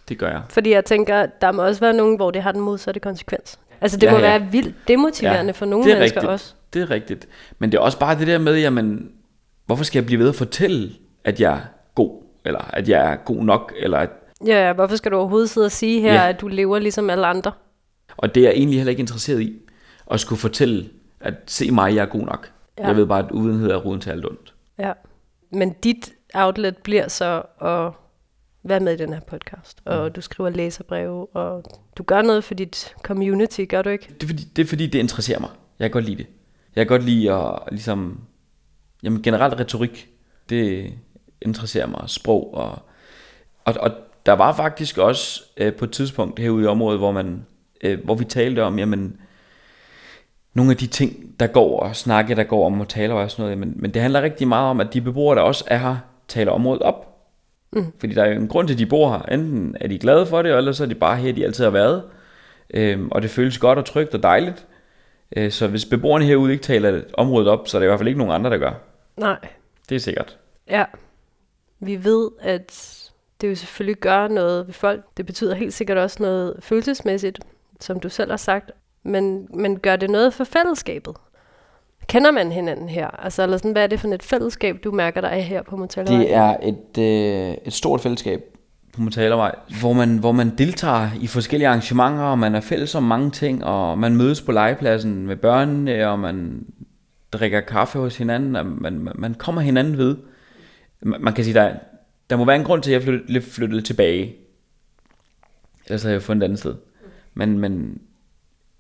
Det 0.10 0.17
gør 0.17 0.29
jeg. 0.29 0.41
Fordi 0.50 0.72
jeg 0.72 0.86
tænker, 0.86 1.25
der 1.25 1.51
må 1.51 1.62
også 1.63 1.79
være 1.82 1.94
nogen, 1.94 2.15
hvor 2.15 2.32
det 2.32 2.44
har 2.44 2.51
den 2.51 2.62
modsatte 2.62 3.00
konsekvens. 3.00 3.60
Altså 3.82 3.98
det 3.98 4.08
Ja, 4.08 4.12
må 4.12 4.17
ja. 4.17 4.24
være 4.24 4.51
vildt 4.51 4.75
demotiverende 4.88 5.46
Ja, 5.46 5.51
for 5.51 5.65
nogle 5.65 5.86
det 5.86 5.91
er 5.94 5.96
mennesker 5.98 6.17
rigtigt. 6.20 6.32
også. 6.32 6.53
Det 6.74 6.82
er 6.82 6.89
rigtigt. 6.91 7.27
Men 7.60 7.72
det 7.72 7.77
er 7.77 7.82
også 7.82 8.00
bare 8.00 8.20
det 8.20 8.27
der 8.27 8.38
med, 8.38 8.60
jamen, 8.60 9.12
hvorfor 9.65 9.84
skal 9.84 10.00
jeg 10.00 10.06
blive 10.06 10.20
ved 10.20 10.29
at 10.29 10.36
fortælle, 10.36 10.91
at 11.24 11.41
jeg 11.41 11.53
er 11.53 11.60
god? 11.96 12.24
Eller 12.46 12.70
at 12.74 12.89
jeg 12.89 13.12
er 13.12 13.15
god 13.15 13.44
nok? 13.44 13.74
Eller 13.79 13.98
at, 13.98 14.10
Ja, 14.46 14.67
ja, 14.67 14.74
hvorfor 14.74 14.96
skal 14.96 15.12
du 15.12 15.17
overhovedet 15.17 15.50
sidde 15.50 15.65
og 15.65 15.72
sige 15.72 16.01
her, 16.01 16.13
Ja. 16.13 16.29
at 16.29 16.41
du 16.41 16.48
lever 16.48 16.79
ligesom 16.79 17.10
alle 17.10 17.27
andre? 17.27 17.51
og 18.17 18.36
det 18.36 18.41
er 18.44 18.48
jeg 18.48 18.56
egentlig 18.58 18.79
heller 18.79 18.89
ikke 18.91 19.00
interesseret 19.00 19.41
i. 19.41 19.53
At 20.12 20.20
skulle 20.20 20.39
fortælle, 20.39 20.89
at 21.19 21.33
se 21.47 21.71
mig, 21.71 21.95
jeg 21.95 22.01
er 22.01 22.05
god 22.09 22.21
nok. 22.25 22.51
Ja. 22.77 22.88
Jeg 22.88 22.95
ved 22.95 23.05
bare, 23.05 23.25
at 23.25 23.31
uvidenhed 23.31 23.71
er 23.71 23.75
roden 23.77 24.01
til 24.01 24.09
alt 24.09 24.25
ondt. 24.25 24.53
Ja. 24.79 24.93
Men 25.51 25.74
dit 25.74 26.13
outlet 26.33 26.77
bliver 26.77 27.07
så 27.07 27.41
at 27.62 27.91
være 28.63 28.79
med 28.79 28.93
i 28.93 28.97
den 28.97 29.13
her 29.13 29.19
podcast, 29.19 29.77
Mm. 29.86 29.91
og 29.91 30.15
du 30.15 30.21
skriver 30.21 30.50
læserbreve, 30.50 31.27
og 31.36 31.63
du 31.97 32.03
gør 32.03 32.21
noget 32.21 32.43
for 32.43 32.53
dit 32.53 32.93
community, 33.03 33.65
gør 33.69 33.81
du 33.81 33.89
ikke? 33.89 34.07
Det 34.13 34.24
er, 34.24 34.27
fordi, 34.27 34.43
det 34.43 34.62
er 34.62 34.67
fordi, 34.67 34.88
det 34.88 35.00
interesserer 35.00 35.39
mig. 35.39 35.50
Jeg 35.79 35.86
kan 35.86 35.91
godt 35.91 36.05
lide 36.05 36.17
det. 36.17 36.27
Jeg 36.75 36.88
kan 36.88 36.97
godt 36.97 37.03
lide 37.03 37.33
at 37.33 37.59
ligesom... 37.71 38.19
Jamen 39.03 39.21
generelt 39.21 39.59
retorik, 39.59 40.09
det 40.50 40.93
interesserer 41.41 41.88
mig. 41.88 42.03
Sprog 42.07 42.53
og... 42.53 42.79
Og, 43.65 43.74
og 43.79 43.91
der 44.25 44.33
var 44.33 44.53
faktisk 44.53 44.97
også 44.97 45.43
øh, 45.57 45.74
på 45.74 45.86
et 45.86 45.91
tidspunkt 45.91 46.39
herude 46.39 46.63
i 46.63 46.67
området, 46.67 47.00
hvor 47.00 47.12
man... 47.12 47.45
Øh, 47.81 48.03
hvor 48.03 48.15
vi 48.15 48.25
talte 48.25 48.63
om, 48.63 48.79
jamen... 48.79 49.19
Nogle 50.57 50.71
af 50.71 50.77
de 50.77 50.87
ting, 50.87 51.39
der 51.39 51.47
går 51.47 51.79
og 51.79 51.95
snakke, 51.95 52.35
der 52.35 52.43
går 52.43 52.65
om 52.65 52.81
og 52.81 52.89
taler 52.89 53.15
og 53.15 53.31
sådan 53.31 53.43
noget, 53.43 53.57
men, 53.57 53.73
men 53.75 53.93
det 53.93 54.01
handler 54.01 54.21
rigtig 54.21 54.47
meget 54.47 54.69
om, 54.69 54.79
at 54.79 54.93
de 54.93 55.01
beboere, 55.01 55.35
der 55.35 55.41
også 55.41 55.63
er 55.67 55.77
her, 55.77 55.97
taler 56.27 56.51
området 56.51 56.81
op. 56.81 57.17
Mm. 57.71 57.85
Fordi 57.99 58.13
der 58.13 58.23
er 58.23 58.29
jo 58.29 58.41
en 58.41 58.47
grund 58.47 58.67
til, 58.67 58.75
at 58.75 58.79
de 58.79 58.85
bor 58.85 59.09
her. 59.09 59.21
Enten 59.21 59.77
er 59.81 59.87
de 59.87 59.99
glade 59.99 60.25
for 60.25 60.41
det, 60.41 60.57
eller 60.57 60.71
så 60.71 60.83
er 60.83 60.87
de 60.87 60.95
bare 60.95 61.17
her, 61.17 61.33
de 61.33 61.45
altid 61.45 61.63
har 61.63 61.71
været. 61.71 62.03
Øhm, 62.73 63.07
og 63.11 63.21
det 63.21 63.29
føles 63.29 63.57
godt 63.57 63.79
og 63.79 63.85
trygt 63.85 64.13
og 64.13 64.23
dejligt. 64.23 64.67
Øh, 65.35 65.51
så 65.51 65.67
hvis 65.67 65.85
beboerne 65.85 66.25
herude 66.25 66.51
ikke 66.51 66.63
taler 66.63 67.01
området 67.13 67.47
op, 67.47 67.67
så 67.67 67.77
er 67.77 67.79
der 67.79 67.85
i 67.85 67.87
hvert 67.89 67.99
fald 67.99 68.07
ikke 68.07 68.19
nogen 68.19 68.33
andre, 68.33 68.49
der 68.49 68.57
gør. 68.57 68.73
Nej. 69.17 69.37
Det 69.89 69.95
er 69.95 69.99
sikkert. 69.99 70.37
Ja. 70.69 70.85
Vi 71.79 72.03
ved, 72.03 72.29
at 72.39 72.99
det 73.41 73.49
jo 73.49 73.55
selvfølgelig 73.55 73.97
gør 73.97 74.27
noget 74.27 74.67
ved 74.67 74.73
folk. 74.73 75.01
Det 75.17 75.25
betyder 75.25 75.55
helt 75.55 75.73
sikkert 75.73 75.97
også 75.97 76.23
noget 76.23 76.55
følelsesmæssigt, 76.59 77.39
som 77.79 77.99
du 77.99 78.09
selv 78.09 78.29
har 78.29 78.37
sagt. 78.37 78.71
Men, 79.07 79.47
men 79.53 79.79
gør 79.79 79.95
det 79.95 80.09
noget 80.09 80.33
for 80.33 80.43
fællesskabet? 80.43 81.15
Kender 82.07 82.31
man 82.31 82.51
hinanden 82.51 82.89
her? 82.89 83.07
Altså, 83.07 83.43
eller 83.43 83.57
sådan, 83.57 83.71
hvad 83.71 83.83
er 83.83 83.87
det 83.87 83.99
for 83.99 84.07
et 84.07 84.23
fællesskab, 84.23 84.83
du 84.83 84.91
mærker 84.91 85.21
dig 85.21 85.43
her 85.43 85.61
på 85.61 85.77
Motellervej? 85.77 86.23
Det 86.23 86.33
er 86.33 86.57
et, 86.63 86.97
øh, 86.97 87.57
et 87.65 87.73
stort 87.73 88.01
fællesskab 88.01 88.41
på 88.93 89.01
Motalervej, 89.01 89.55
hvor 89.79 89.93
man, 89.93 90.17
hvor 90.17 90.31
man 90.31 90.57
deltager 90.57 91.09
i 91.21 91.27
forskellige 91.27 91.67
arrangementer, 91.67 92.23
og 92.23 92.39
man 92.39 92.55
er 92.55 92.61
fælles 92.61 92.95
om 92.95 93.03
mange 93.03 93.31
ting, 93.31 93.65
og 93.65 93.99
man 93.99 94.15
mødes 94.15 94.41
på 94.41 94.51
legepladsen 94.51 95.27
med 95.27 95.35
børnene, 95.35 96.09
og 96.09 96.19
man 96.19 96.65
drikker 97.31 97.61
kaffe 97.61 97.99
hos 97.99 98.17
hinanden, 98.17 98.55
og 98.55 98.65
man, 98.65 99.09
man, 99.15 99.33
kommer 99.33 99.61
hinanden 99.61 99.97
ved. 99.97 100.17
Man, 101.01 101.21
man 101.21 101.33
kan 101.33 101.43
sige, 101.43 101.53
der, 101.53 101.73
der 102.29 102.37
må 102.37 102.45
være 102.45 102.55
en 102.55 102.63
grund 102.63 102.81
til, 102.81 102.91
at 102.91 102.93
jeg 102.93 103.03
flyttede, 103.03 103.41
flyttede 103.41 103.81
tilbage. 103.81 104.35
Ellers 105.85 106.03
havde 106.03 106.13
jeg 106.13 106.21
fundet 106.23 106.43
et 106.43 106.45
andet 106.45 106.59
sted. 106.59 106.75
Men, 107.33 107.59
men 107.59 108.01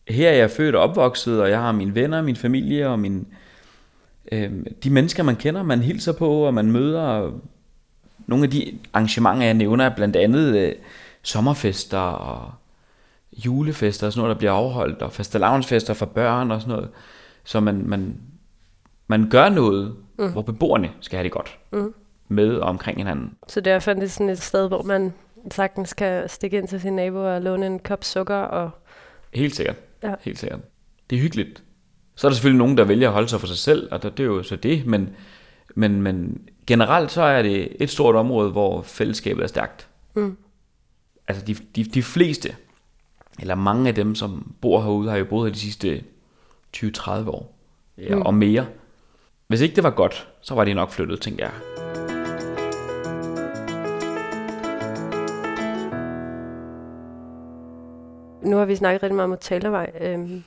her 0.09 0.29
er 0.29 0.33
jeg 0.33 0.51
født 0.51 0.75
og 0.75 0.81
opvokset, 0.81 1.41
og 1.41 1.49
jeg 1.49 1.59
har 1.59 1.71
mine 1.71 1.95
venner, 1.95 2.21
min 2.21 2.35
familie 2.35 2.87
og 2.89 2.99
min, 2.99 3.27
øh, 4.31 4.51
de 4.83 4.89
mennesker, 4.89 5.23
man 5.23 5.35
kender, 5.35 5.63
man 5.63 5.79
hilser 5.79 6.13
på, 6.13 6.29
og 6.29 6.53
man 6.53 6.71
møder. 6.71 7.01
Og 7.01 7.41
nogle 8.27 8.43
af 8.43 8.49
de 8.49 8.77
arrangementer, 8.93 9.45
jeg 9.45 9.53
nævner, 9.53 9.85
er 9.85 9.95
blandt 9.95 10.15
andet 10.15 10.57
øh, 10.57 10.75
sommerfester 11.21 11.97
og 11.99 12.51
julefester 13.45 14.07
og 14.07 14.13
sådan 14.13 14.21
noget, 14.23 14.35
der 14.35 14.37
bliver 14.37 14.51
afholdt, 14.51 15.01
og 15.01 15.11
fastelavnsfester 15.13 15.93
for 15.93 16.05
børn 16.05 16.51
og 16.51 16.61
sådan 16.61 16.75
noget. 16.75 16.89
Så 17.43 17.59
man, 17.59 17.83
man, 17.85 18.15
man 19.07 19.29
gør 19.29 19.49
noget, 19.49 19.95
mm. 20.19 20.31
hvor 20.31 20.41
beboerne 20.41 20.91
skal 21.01 21.17
have 21.17 21.23
det 21.23 21.31
godt 21.31 21.57
Mm. 21.71 21.93
med 22.27 22.55
og 22.55 22.69
omkring 22.69 22.97
hinanden. 22.97 23.33
Så 23.47 23.61
derfor 23.61 23.91
er 23.91 23.95
det 23.95 24.11
sådan 24.11 24.29
et 24.29 24.41
sted, 24.41 24.67
hvor 24.67 24.83
man 24.83 25.13
sagtens 25.51 25.93
kan 25.93 26.29
stikke 26.29 26.57
ind 26.57 26.67
til 26.67 26.81
sin 26.81 26.93
nabo 26.93 27.33
og 27.35 27.41
låne 27.41 27.65
en 27.65 27.79
kop 27.79 28.03
sukker. 28.03 28.35
Og, 28.35 28.69
Helt 29.33 29.55
sikkert. 29.55 29.75
Ja. 30.03 30.13
Helt 30.21 30.39
sikkert. 30.39 30.59
Det 31.09 31.15
er 31.15 31.19
hyggeligt. 31.21 31.63
Så 32.15 32.27
er 32.27 32.29
der 32.29 32.35
selvfølgelig 32.35 32.57
nogen, 32.57 32.77
der 32.77 32.83
vælger 32.83 33.07
at 33.07 33.13
holde 33.13 33.27
sig 33.27 33.39
for 33.39 33.47
sig 33.47 33.57
selv, 33.57 33.87
og 33.91 34.03
det 34.03 34.19
er 34.19 34.23
jo 34.23 34.43
så 34.43 34.55
det, 34.55 34.85
men, 34.85 35.09
men, 35.75 36.01
men 36.01 36.41
generelt 36.67 37.11
så 37.11 37.21
er 37.21 37.41
det 37.41 37.67
et 37.79 37.89
stort 37.89 38.15
område, 38.15 38.51
hvor 38.51 38.81
fællesskabet 38.81 39.43
er 39.43 39.47
stærkt. 39.47 39.87
Mm. 40.15 40.37
Altså 41.27 41.45
de, 41.45 41.53
de, 41.75 41.83
de 41.83 42.03
fleste, 42.03 42.55
eller 43.39 43.55
mange 43.55 43.87
af 43.87 43.95
dem, 43.95 44.15
som 44.15 44.55
bor 44.61 44.81
herude, 44.81 45.09
har 45.09 45.17
jo 45.17 45.25
boet 45.25 45.47
her 45.49 45.53
de 45.53 45.59
sidste 45.59 46.03
20-30 46.77 47.11
år, 47.11 47.57
ja, 47.97 48.15
Mm. 48.15 48.21
og 48.21 48.33
mere. 48.33 48.65
Hvis 49.47 49.61
ikke 49.61 49.75
det 49.75 49.83
var 49.83 49.89
godt, 49.89 50.27
så 50.41 50.55
var 50.55 50.63
de 50.65 50.73
nok 50.73 50.91
flyttet, 50.91 51.21
tænker 51.21 51.45
jeg. 51.45 52.06
Nu 58.47 58.57
har 58.57 58.65
vi 58.65 58.75
snakket 58.75 59.03
rigtig 59.03 59.15
meget 59.15 59.31
om 59.31 59.37
talervej. 59.41 59.91
Øhm, 60.01 60.43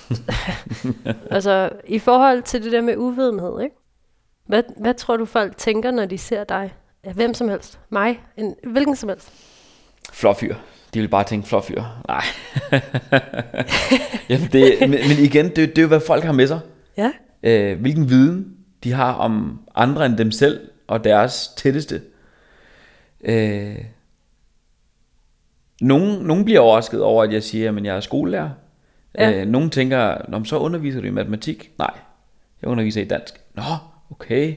altså, 1.37 1.71
i 1.87 1.99
forhold 1.99 2.43
til 2.43 2.65
det 2.65 2.73
der 2.73 2.81
med 2.81 2.97
uvidenhed, 2.97 3.61
ikke? 3.63 3.77
Hvad, 4.47 4.63
hvad 4.77 4.95
tror 4.95 5.17
du, 5.17 5.25
folk 5.25 5.57
tænker, 5.57 5.91
når 5.91 6.07
de 6.07 6.19
ser 6.19 6.45
dig? 6.45 6.75
Hvem 7.15 7.35
som 7.35 7.49
helst. 7.49 7.79
Mig. 7.91 8.21
En, 8.37 8.55
hvilken 8.67 8.97
som 8.97 9.09
helst. 9.09 9.33
Flot 10.13 10.37
fyr. 10.37 10.55
De 10.95 11.01
vil 11.01 11.09
bare 11.09 11.25
tænke, 11.25 11.49
flot 11.49 11.65
fyr. 11.65 11.83
Nej. 12.09 12.25
Jamen 14.31 14.49
det, 14.53 14.81
men, 14.81 14.91
men 14.91 15.19
igen, 15.19 15.47
det, 15.47 15.57
det 15.57 15.79
er 15.79 15.83
jo, 15.83 15.89
hvad 15.89 16.01
folk 16.01 16.25
har 16.25 16.33
med 16.33 16.47
sig. 16.47 16.61
Ja. 16.97 17.13
øh, 17.43 17.81
hvilken 17.81 18.09
viden 18.09 18.57
de 18.85 18.93
har 18.93 19.13
om 19.13 19.61
andre 19.75 20.07
end 20.07 20.17
dem 20.17 20.31
selv 20.31 20.61
og 20.87 21.05
deres 21.05 21.49
tætteste. 21.57 22.03
Øh, 23.25 23.77
nogen, 25.81 26.27
nogen 26.27 26.45
bliver 26.45 26.61
overrasket 26.61 27.03
over, 27.03 27.25
at 27.25 27.33
jeg 27.33 27.43
siger, 27.43 27.77
at 27.77 27.85
jeg 27.85 27.97
er 27.97 28.01
skolelærer. 28.01 28.51
Ja. 29.19 29.41
Øh, 29.41 29.49
nogen 29.49 29.71
tænker, 29.71 30.17
Nå, 30.29 30.45
så 30.45 30.59
underviser 30.59 31.01
du 31.01 31.07
i 31.07 31.11
matematik. 31.11 31.71
Nej, 31.79 31.91
jeg 32.63 32.71
underviser 32.71 33.01
i 33.03 33.05
dansk. 33.05 33.41
Nå, 33.55 33.63
okay, 34.11 34.55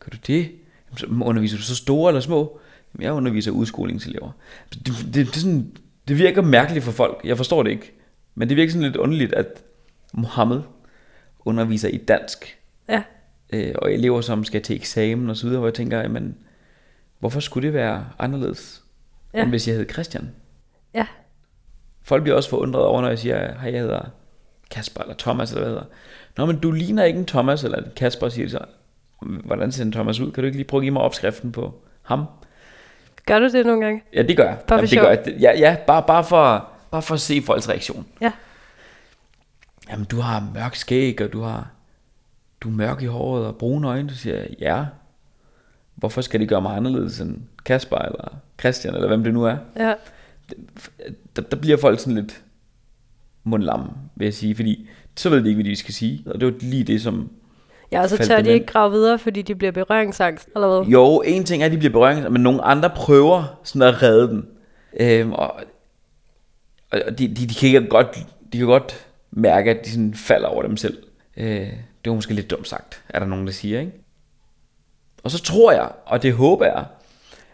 gør 0.00 0.08
du 0.12 0.16
det? 0.26 0.40
Jamen, 0.88 0.96
så 0.96 1.06
underviser 1.22 1.56
du 1.56 1.62
så 1.62 1.76
store 1.76 2.10
eller 2.10 2.20
små? 2.20 2.58
Jamen, 2.94 3.04
jeg 3.04 3.12
underviser 3.12 3.50
udskolingselever. 3.50 4.30
Det, 4.74 4.86
det, 4.86 5.14
det, 5.14 5.36
sådan, 5.36 5.72
det 6.08 6.18
virker 6.18 6.42
mærkeligt 6.42 6.84
for 6.84 6.92
folk. 6.92 7.20
Jeg 7.24 7.36
forstår 7.36 7.62
det 7.62 7.70
ikke. 7.70 7.92
Men 8.34 8.48
det 8.48 8.56
virker 8.56 8.72
sådan 8.72 8.82
lidt 8.82 8.96
underligt, 8.96 9.32
at 9.32 9.46
Mohammed 10.12 10.60
underviser 11.44 11.88
i 11.88 11.96
dansk, 11.96 12.58
Ja. 12.88 13.02
øh, 13.52 13.74
og 13.78 13.92
elever, 13.92 14.20
som 14.20 14.44
skal 14.44 14.62
til 14.62 14.76
eksamen 14.76 15.30
og 15.30 15.36
så 15.36 15.46
videre, 15.46 15.58
hvor 15.58 15.68
jeg 15.68 15.74
tænker, 15.74 16.00
jamen, 16.00 16.36
hvorfor 17.18 17.40
skulle 17.40 17.66
det 17.66 17.74
være 17.74 18.06
anderledes, 18.18 18.82
ja. 19.34 19.42
end 19.42 19.48
hvis 19.48 19.68
jeg 19.68 19.76
hed 19.76 19.86
Christian? 19.92 20.30
Ja. 20.94 21.06
Folk 22.02 22.22
bliver 22.22 22.36
også 22.36 22.50
forundret 22.50 22.84
over, 22.84 23.00
når 23.00 23.08
jeg 23.08 23.18
siger, 23.18 23.60
hej, 23.60 23.72
jeg 23.72 23.80
hedder 23.80 24.02
Kasper 24.70 25.00
eller 25.00 25.14
Thomas, 25.18 25.50
eller 25.50 25.62
hvad 25.62 25.70
hedder. 25.70 25.86
Nå, 26.36 26.46
men 26.46 26.58
du 26.58 26.70
ligner 26.70 27.04
ikke 27.04 27.18
en 27.18 27.26
Thomas 27.26 27.64
eller 27.64 27.78
en 27.78 27.92
Kasper, 27.96 28.28
siger 28.28 28.46
de 28.46 28.50
så. 28.50 28.64
Hvordan 29.22 29.72
ser 29.72 29.84
en 29.84 29.92
Thomas 29.92 30.20
ud? 30.20 30.32
Kan 30.32 30.42
du 30.42 30.46
ikke 30.46 30.58
lige 30.58 30.66
prøve 30.66 30.80
at 30.80 30.82
give 30.82 30.92
mig 30.92 31.02
opskriften 31.02 31.52
på 31.52 31.74
ham? 32.02 32.24
Gør 33.26 33.38
du 33.38 33.48
det 33.48 33.66
nogle 33.66 33.84
gange? 33.84 34.02
Ja, 34.14 34.22
det 34.22 34.36
gør 34.36 34.44
jeg. 34.44 34.58
Bare 34.58 34.78
for 34.78 34.96
Jamen, 34.96 35.14
det 35.14 35.24
gør 35.26 35.32
jeg. 35.32 35.40
Ja, 35.40 35.58
ja 35.58 35.76
bare, 35.86 36.04
bare, 36.06 36.24
for, 36.24 36.68
bare 36.90 37.02
for 37.02 37.14
at 37.14 37.20
se 37.20 37.42
folks 37.42 37.68
reaktion. 37.68 38.06
Ja. 38.20 38.32
Jamen, 39.90 40.04
du 40.04 40.20
har 40.20 40.50
mørk 40.54 40.74
skæg, 40.74 41.20
og 41.20 41.32
du 41.32 41.40
har 41.40 41.70
du 42.60 42.68
er 42.68 42.72
mørk 42.72 43.02
i 43.02 43.06
håret 43.06 43.46
og 43.46 43.56
brune 43.56 43.88
øjne. 43.88 44.10
Så 44.10 44.16
siger 44.16 44.36
jeg, 44.36 44.48
ja. 44.60 44.84
Hvorfor 45.94 46.20
skal 46.20 46.40
det 46.40 46.48
gøre 46.48 46.62
mig 46.62 46.76
anderledes 46.76 47.20
end 47.20 47.36
Kasper 47.64 47.98
eller 47.98 48.36
Christian, 48.60 48.94
eller 48.94 49.08
hvem 49.08 49.24
det 49.24 49.34
nu 49.34 49.44
er? 49.44 49.56
Ja. 49.76 49.94
Der, 51.36 51.42
der 51.42 51.56
bliver 51.56 51.76
folk 51.76 52.00
sådan 52.00 52.14
lidt 52.14 52.42
mundlamme, 53.44 53.86
vil 54.16 54.24
jeg 54.24 54.34
sige, 54.34 54.54
fordi 54.54 54.88
så 55.16 55.30
ved 55.30 55.42
de 55.42 55.48
ikke, 55.48 55.62
hvad 55.62 55.70
de 55.70 55.76
skal 55.76 55.94
sige. 55.94 56.22
Og 56.26 56.40
det 56.40 56.46
var 56.46 56.54
lige 56.60 56.84
det, 56.84 57.02
som... 57.02 57.30
Ja, 57.92 58.02
og 58.02 58.08
så 58.08 58.16
tør 58.16 58.36
dem 58.36 58.44
de 58.44 58.52
ikke 58.52 58.66
grave 58.66 58.90
videre, 58.92 59.18
fordi 59.18 59.42
de 59.42 59.54
bliver 59.54 59.72
berøringsangst, 59.72 60.48
eller 60.54 60.68
hvad? 60.68 60.92
Jo, 60.92 61.20
en 61.20 61.44
ting 61.44 61.62
er, 61.62 61.66
at 61.66 61.72
de 61.72 61.78
bliver 61.78 61.92
berøring, 61.92 62.32
men 62.32 62.42
nogle 62.42 62.62
andre 62.62 62.90
prøver 62.90 63.60
sådan 63.64 63.94
at 63.94 64.02
redde 64.02 64.28
den. 64.28 64.46
Øhm, 65.00 65.32
og 65.32 65.60
og 66.92 67.18
de, 67.18 67.28
de, 67.28 67.46
de, 67.46 67.54
kan 67.54 67.88
godt, 67.88 68.18
de 68.52 68.58
kan 68.58 68.66
godt 68.66 69.06
mærke, 69.30 69.70
at 69.70 69.84
de 69.84 69.90
sådan 69.90 70.14
falder 70.14 70.48
over 70.48 70.62
dem 70.62 70.76
selv. 70.76 71.02
Øh, 71.36 71.72
det 72.04 72.10
var 72.10 72.14
måske 72.14 72.34
lidt 72.34 72.50
dumt 72.50 72.68
sagt, 72.68 73.02
er 73.08 73.18
der 73.18 73.26
nogen, 73.26 73.46
der 73.46 73.52
siger, 73.52 73.80
ikke? 73.80 73.92
Og 75.22 75.30
så 75.30 75.42
tror 75.42 75.72
jeg, 75.72 75.92
og 76.06 76.22
det 76.22 76.32
håber 76.32 76.66
jeg, 76.66 76.84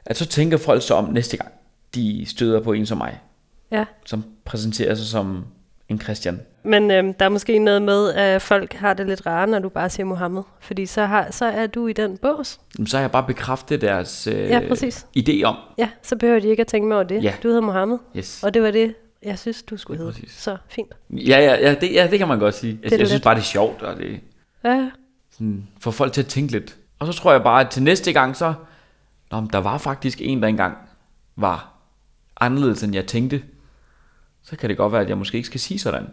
at 0.06 0.16
så 0.16 0.26
tænker 0.26 0.56
folk 0.56 0.82
så 0.82 0.94
om 0.94 1.12
næste 1.12 1.36
gang, 1.36 1.52
de 1.94 2.24
støder 2.28 2.60
på 2.60 2.72
en 2.72 2.86
som 2.86 2.98
mig, 2.98 3.20
Ja. 3.72 3.84
som 4.06 4.24
præsenterer 4.44 4.94
sig 4.94 5.06
som 5.06 5.44
en 5.88 6.00
Christian. 6.00 6.40
Men 6.64 6.90
øhm, 6.90 7.14
der 7.14 7.24
er 7.24 7.28
måske 7.28 7.58
noget 7.58 7.82
med, 7.82 8.12
at 8.12 8.42
folk 8.42 8.72
har 8.72 8.94
det 8.94 9.06
lidt 9.06 9.26
rare, 9.26 9.46
når 9.46 9.58
du 9.58 9.68
bare 9.68 9.90
siger 9.90 10.06
Mohammed. 10.06 10.42
Fordi 10.60 10.86
så, 10.86 11.04
har, 11.06 11.26
så 11.30 11.44
er 11.44 11.66
du 11.66 11.86
i 11.86 11.92
den 11.92 12.16
bås. 12.18 12.60
Jamen, 12.78 12.86
så 12.86 12.96
har 12.96 13.02
jeg 13.02 13.10
bare 13.10 13.24
bekræftet 13.26 13.80
deres 13.80 14.26
øh, 14.26 14.34
Ja, 14.34 14.60
præcis. 14.68 15.06
idé 15.18 15.42
om. 15.44 15.56
Ja, 15.78 15.88
så 16.02 16.16
behøver 16.16 16.40
de 16.40 16.48
ikke 16.48 16.60
at 16.60 16.66
tænke 16.66 16.88
mere 16.88 16.96
over 16.96 17.08
det. 17.08 17.22
Ja. 17.24 17.34
Du 17.42 17.48
hedder 17.48 17.60
Mohammed, 17.62 17.98
Yes. 18.16 18.42
og 18.42 18.54
det 18.54 18.62
var 18.62 18.70
det, 18.70 18.94
jeg 19.22 19.38
synes, 19.38 19.62
du 19.62 19.76
skulle 19.76 19.98
hedde. 19.98 20.12
præcis. 20.12 20.32
Så 20.32 20.56
fint. 20.68 20.92
Ja, 21.10 21.38
ja, 21.38 21.54
ja, 21.68 21.74
det, 21.74 21.92
ja, 21.94 22.08
det 22.10 22.18
kan 22.18 22.28
man 22.28 22.38
godt 22.38 22.54
sige. 22.54 22.78
Jeg, 22.82 22.98
jeg 22.98 23.06
synes 23.08 23.22
bare, 23.22 23.34
det 23.34 23.40
er 23.40 23.44
sjovt, 23.44 23.82
og 23.82 23.96
det 23.96 24.20
Ja, 24.64 24.90
sådan, 25.30 25.68
får 25.80 25.90
folk 25.90 26.12
til 26.12 26.20
at 26.20 26.26
tænke 26.26 26.52
lidt. 26.52 26.76
Og 26.98 27.06
så 27.06 27.12
tror 27.12 27.32
jeg 27.32 27.42
bare, 27.42 27.60
at 27.60 27.70
til 27.70 27.82
næste 27.82 28.12
gang 28.12 28.36
så, 28.36 28.54
Nå, 29.30 29.40
men 29.40 29.50
der 29.52 29.58
var 29.58 29.78
faktisk 29.78 30.18
en, 30.22 30.42
der 30.42 30.48
engang 30.48 30.76
var 31.36 31.74
anderledes, 32.40 32.82
end 32.82 32.94
jeg 32.94 33.06
tænkte. 33.06 33.42
Så 34.42 34.56
kan 34.56 34.68
det 34.68 34.76
godt 34.76 34.92
være, 34.92 35.00
at 35.02 35.08
jeg 35.08 35.18
måske 35.18 35.36
ikke 35.36 35.46
skal 35.46 35.60
sige 35.60 35.78
sådan, 35.78 36.06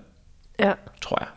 ja, 0.60 0.74
tror 1.02 1.18
jeg. 1.20 1.28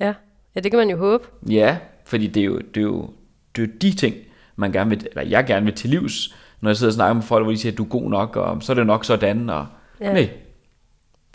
ja. 0.00 0.14
Ja, 0.54 0.60
det 0.60 0.70
kan 0.72 0.78
man 0.78 0.90
jo 0.90 0.96
håbe. 0.96 1.24
Ja, 1.48 1.78
fordi 2.04 2.26
det 2.26 2.40
er 2.40 2.44
jo, 2.44 2.58
det 2.58 2.76
er 2.76 2.80
jo, 2.82 3.10
det 3.56 3.62
er 3.62 3.66
jo 3.66 3.72
de 3.82 3.92
ting, 3.94 4.14
man 4.56 4.72
gerne 4.72 4.90
vil, 4.90 5.06
eller 5.10 5.22
jeg 5.22 5.46
gerne 5.46 5.66
vil 5.66 5.74
til 5.74 5.90
livs, 5.90 6.34
når 6.60 6.70
jeg 6.70 6.76
sidder 6.76 6.90
og 6.90 6.94
snakker 6.94 7.14
med 7.14 7.22
folk, 7.22 7.44
hvor 7.44 7.52
de 7.52 7.58
siger, 7.58 7.72
at 7.72 7.78
du 7.78 7.84
er 7.84 7.88
god 7.88 8.10
nok, 8.10 8.36
og 8.36 8.62
så 8.62 8.72
er 8.72 8.74
det 8.74 8.86
nok 8.86 9.04
sådan, 9.04 9.50
og 9.50 9.66
Ja. 10.00 10.12
nej, 10.12 10.30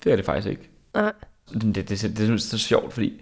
det 0.04 0.12
er 0.12 0.16
det 0.16 0.26
faktisk 0.26 0.48
ikke. 0.48 0.70
Nej. 0.94 1.12
Det, 1.54 1.62
det, 1.76 1.76
det, 1.76 2.02
det, 2.02 2.18
det 2.18 2.30
er 2.30 2.38
så 2.38 2.58
sjovt, 2.58 2.94
fordi 2.94 3.22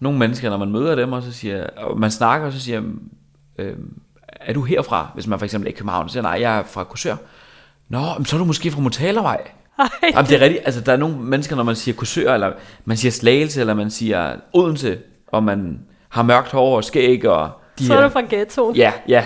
nogle 0.00 0.18
mennesker, 0.18 0.50
når 0.50 0.56
man 0.56 0.70
møder 0.70 0.94
dem, 0.94 1.12
og 1.12 1.22
så 1.22 1.32
siger, 1.32 1.66
og 1.66 1.98
man 2.00 2.10
snakker, 2.10 2.46
og 2.46 2.52
så 2.52 2.60
siger, 2.60 2.82
øh, 3.58 3.76
er 4.26 4.52
du 4.52 4.62
herfra? 4.62 5.10
Hvis 5.14 5.26
man 5.26 5.38
for 5.38 5.44
eksempel 5.44 5.68
ikke 5.68 5.76
er 5.76 5.78
i 5.78 5.80
København, 5.80 6.08
så 6.08 6.12
siger, 6.12 6.22
nej, 6.22 6.38
jeg 6.40 6.58
er 6.58 6.62
fra 6.62 6.84
Kursør. 6.84 7.16
Nå, 7.90 7.98
men 8.16 8.24
så 8.24 8.36
er 8.36 8.38
du 8.38 8.44
måske 8.44 8.70
fra 8.70 8.80
Motalervej. 8.80 9.40
Ej, 9.78 9.86
Jamen, 10.14 10.28
det 10.30 10.36
er 10.36 10.40
rigtigt. 10.40 10.62
Altså, 10.64 10.80
der 10.80 10.92
er 10.92 10.96
nogle 10.96 11.16
mennesker, 11.16 11.56
når 11.56 11.62
man 11.62 11.76
siger 11.76 11.94
Kursør, 11.96 12.34
eller 12.34 12.52
man 12.84 12.96
siger 12.96 13.12
Slagelse, 13.12 13.60
eller 13.60 13.74
man 13.74 13.90
siger 13.90 14.36
Odense, 14.52 14.98
og 15.26 15.44
man 15.44 15.80
har 16.08 16.22
mørkt 16.22 16.50
hår 16.52 16.76
og 16.76 16.84
skæg, 16.84 17.24
og 17.28 17.50
de 17.78 17.86
så 17.86 17.92
er 17.94 17.96
her- 17.96 18.04
du 18.04 18.12
fra 18.12 18.20
ghettoen. 18.30 18.76
Ja, 18.76 18.92
ja. 19.08 19.24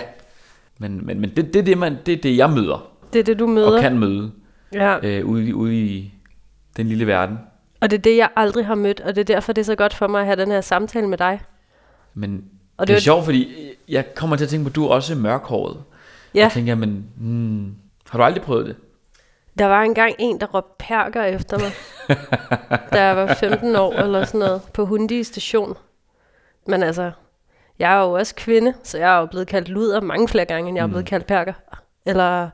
Men, 0.79 1.05
men, 1.05 1.19
men 1.21 1.29
det, 1.35 1.53
det, 1.53 1.55
er 1.59 1.63
det, 1.63 1.77
man, 1.77 1.97
det 2.05 2.13
er 2.13 2.21
det, 2.21 2.37
jeg 2.37 2.49
møder, 2.49 2.87
Det 3.13 3.19
er 3.19 3.23
det, 3.23 3.39
du 3.39 3.43
og 3.43 3.49
møder. 3.49 3.81
kan 3.81 3.99
møde 3.99 4.31
Ja. 4.73 4.97
øh, 5.03 5.25
ude, 5.25 5.45
i- 5.47 5.53
ude 5.53 5.75
i 5.75 6.13
den 6.77 6.87
lille 6.87 7.07
verden. 7.07 7.37
Og 7.81 7.89
det 7.91 7.97
er 7.97 8.01
det, 8.01 8.17
jeg 8.17 8.29
aldrig 8.35 8.65
har 8.65 8.75
mødt, 8.75 8.99
og 8.99 9.15
det 9.15 9.21
er 9.29 9.35
derfor, 9.35 9.53
det 9.53 9.61
er 9.61 9.65
så 9.65 9.75
godt 9.75 9.93
for 9.93 10.07
mig 10.07 10.19
at 10.21 10.25
have 10.25 10.35
den 10.41 10.51
her 10.51 10.61
samtale 10.61 11.07
med 11.07 11.17
dig. 11.17 11.41
Men 12.13 12.35
Og 12.35 12.41
og 12.77 12.87
det 12.87 12.87
det, 12.87 12.93
er 12.93 12.95
var- 12.95 13.01
sjovt, 13.01 13.25
fordi 13.25 13.55
jeg 13.89 14.05
kommer 14.15 14.35
til 14.35 14.43
at 14.45 14.49
tænke 14.49 14.63
på, 14.63 14.69
at 14.69 14.75
du 14.75 14.85
er 14.85 14.89
også 14.89 15.15
mørkhåret. 15.15 15.77
Ja, 16.35 16.45
Og 16.45 16.51
tænker 16.51 16.75
men 16.75 17.05
hmm, 17.17 17.75
har 18.09 18.19
du 18.19 18.23
aldrig 18.23 18.43
prøvet 18.43 18.65
det? 18.65 18.75
der 19.59 19.65
var 19.65 19.81
engang 19.81 20.15
en, 20.19 20.39
der 20.39 20.45
råbte 20.45 20.75
perker 20.79 21.23
efter 21.23 21.59
mig, 21.59 21.71
da 22.93 23.05
jeg 23.05 23.15
var 23.15 23.33
15 23.33 23.75
år 23.75 23.93
eller 23.93 24.25
sådan 24.25 24.39
noget, 24.39 24.61
på 24.73 24.85
Hundi 24.85 25.23
station. 25.23 25.77
Men 26.67 26.83
altså, 26.83 27.11
jeg 27.79 27.93
er 27.93 28.01
jo 28.03 28.11
også 28.11 28.35
kvinde, 28.35 28.73
så 28.83 28.97
jeg 28.97 29.15
er 29.15 29.19
jo 29.19 29.25
blevet 29.25 29.47
kaldt 29.47 29.69
luder 29.69 30.01
mange 30.01 30.27
flere 30.27 30.45
gange, 30.45 30.69
end 30.69 30.77
jeg 30.77 30.83
er 30.83 30.87
blevet 30.87 31.05
kaldt 31.05 31.25
perker. 31.25 31.53
Eller 32.05 32.49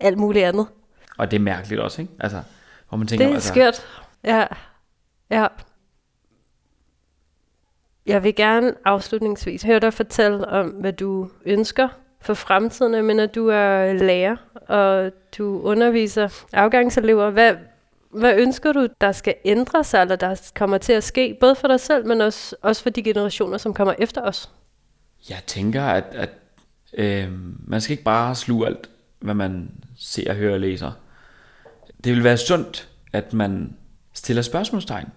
alt 0.00 0.18
muligt 0.18 0.44
andet. 0.44 0.66
Og 1.18 1.30
det 1.30 1.36
er 1.36 1.40
mærkeligt 1.40 1.80
også, 1.80 2.02
ikke? 2.02 2.14
Altså, 2.20 2.42
hvor 2.88 2.98
man 2.98 3.06
tænker, 3.06 3.24
Det 3.26 3.30
er 3.30 3.34
altså, 3.34 3.48
skørt. 3.48 3.86
Ja. 4.24 4.46
Ja. 5.30 5.46
Jeg 8.06 8.22
vil 8.22 8.34
gerne 8.34 8.74
afslutningsvis 8.84 9.62
høre 9.62 9.80
dig 9.80 9.94
fortælle 9.94 10.48
om, 10.48 10.68
hvad 10.68 10.92
du 10.92 11.30
ønsker 11.44 11.88
for 12.22 12.34
fremtiden. 12.34 13.04
Men 13.04 13.20
at 13.20 13.34
du 13.34 13.48
er 13.48 13.92
lærer, 13.92 14.36
og 14.68 15.10
du 15.38 15.60
underviser 15.60 16.44
afgangselever, 16.52 17.30
hvad, 17.30 17.54
hvad 18.10 18.34
ønsker 18.38 18.72
du, 18.72 18.88
der 19.00 19.12
skal 19.12 19.34
ændre 19.44 19.84
sig, 19.84 20.02
eller 20.02 20.16
der 20.16 20.50
kommer 20.54 20.78
til 20.78 20.92
at 20.92 21.04
ske, 21.04 21.36
både 21.40 21.54
for 21.54 21.68
dig 21.68 21.80
selv, 21.80 22.06
men 22.06 22.20
også, 22.20 22.56
også 22.62 22.82
for 22.82 22.90
de 22.90 23.02
generationer, 23.02 23.58
som 23.58 23.74
kommer 23.74 23.94
efter 23.98 24.22
os? 24.22 24.50
Jeg 25.30 25.38
tænker, 25.46 25.82
at, 25.82 26.04
at 26.12 26.30
øh, 26.94 27.28
man 27.66 27.80
skal 27.80 27.92
ikke 27.92 28.04
bare 28.04 28.34
sluge 28.34 28.66
alt, 28.66 28.90
hvad 29.20 29.34
man 29.34 29.70
ser, 29.98 30.34
hører 30.34 30.52
og 30.52 30.60
læser. 30.60 30.92
Det 32.04 32.12
vil 32.12 32.24
være 32.24 32.36
sundt, 32.36 32.88
at 33.12 33.32
man 33.32 33.76
stiller 34.12 34.42
spørgsmålstegn. 34.42 35.08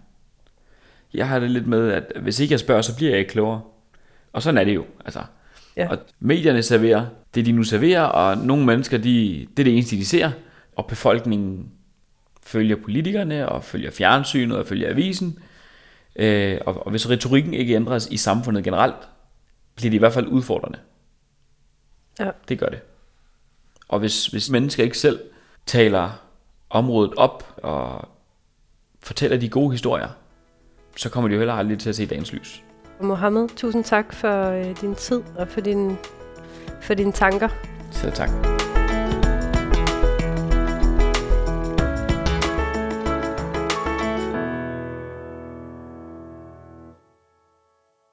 Jeg 1.14 1.28
har 1.28 1.40
det 1.40 1.52
lidt 1.52 1.68
med, 1.68 1.92
at 1.92 2.12
hvis 2.22 2.40
ikke 2.40 2.52
jeg 2.52 2.60
spørger, 2.60 2.82
så 2.82 2.96
bliver 2.96 3.12
jeg 3.12 3.20
ikke 3.20 3.32
klogere. 3.32 3.62
Og 4.34 4.42
sådan 4.42 4.58
er 4.58 4.64
det 4.64 4.76
jo. 4.76 4.86
Altså. 5.06 5.24
Ja. 5.78 5.90
Og 5.90 5.98
medierne 6.20 6.64
serverer 6.64 7.06
det, 7.36 7.46
de 7.46 7.52
nu 7.52 7.64
serverer, 7.64 8.02
og 8.02 8.38
nogle 8.38 8.66
mennesker, 8.66 8.98
de, 8.98 9.48
det 9.50 9.60
er 9.60 9.64
det 9.64 9.74
eneste, 9.74 9.96
de 9.96 10.06
ser. 10.06 10.32
Og 10.76 10.86
befolkningen 10.88 11.72
følger 12.44 12.76
politikerne, 12.76 13.50
og 13.50 13.64
følger 13.64 13.92
fjernsynet, 13.92 14.58
og 14.58 14.68
følger 14.68 14.90
avisen. 14.90 15.40
Øh, 16.16 16.58
og, 16.66 16.86
og 16.86 16.92
hvis 16.92 17.10
retorikken 17.10 17.54
ikke 17.54 17.76
ændres 17.76 18.08
i 18.08 18.18
samfundet 18.18 18.64
generelt, 18.64 19.10
bliver 19.76 19.90
det 19.90 19.96
i 19.96 20.00
hvert 20.00 20.14
fald 20.14 20.28
udfordrende. 20.28 20.80
Ja. 22.20 22.32
Det 22.48 22.60
gør 22.60 22.68
det. 22.68 22.80
Og 23.88 24.00
hvis, 24.00 24.28
hvis 24.28 24.50
mennesker 24.50 24.84
ikke 24.84 24.98
selv 24.98 25.20
taler 25.66 26.22
området 26.70 27.14
op 27.18 27.54
og 27.58 28.10
fortæller 29.00 29.38
de 29.38 29.50
gode 29.50 29.72
historier, 29.72 30.10
så 30.98 31.10
kommer 31.10 31.28
de 31.28 31.34
jo 31.34 31.40
heller 31.40 31.54
aldrig 31.54 31.80
til 31.80 31.90
at 31.90 31.96
se 31.96 32.06
dagens 32.06 32.34
lys. 32.34 32.64
Mohammed, 33.02 33.50
tusind 33.50 33.84
tak 33.84 34.14
for 34.14 34.50
øh, 34.50 34.82
din 34.82 34.96
tid 34.96 35.22
og 35.38 35.48
for, 35.48 35.62
din, 35.62 35.98
for 36.82 36.94
dine 36.94 37.12
tanker. 37.12 37.50
Så 37.92 38.12
tak. 38.12 38.55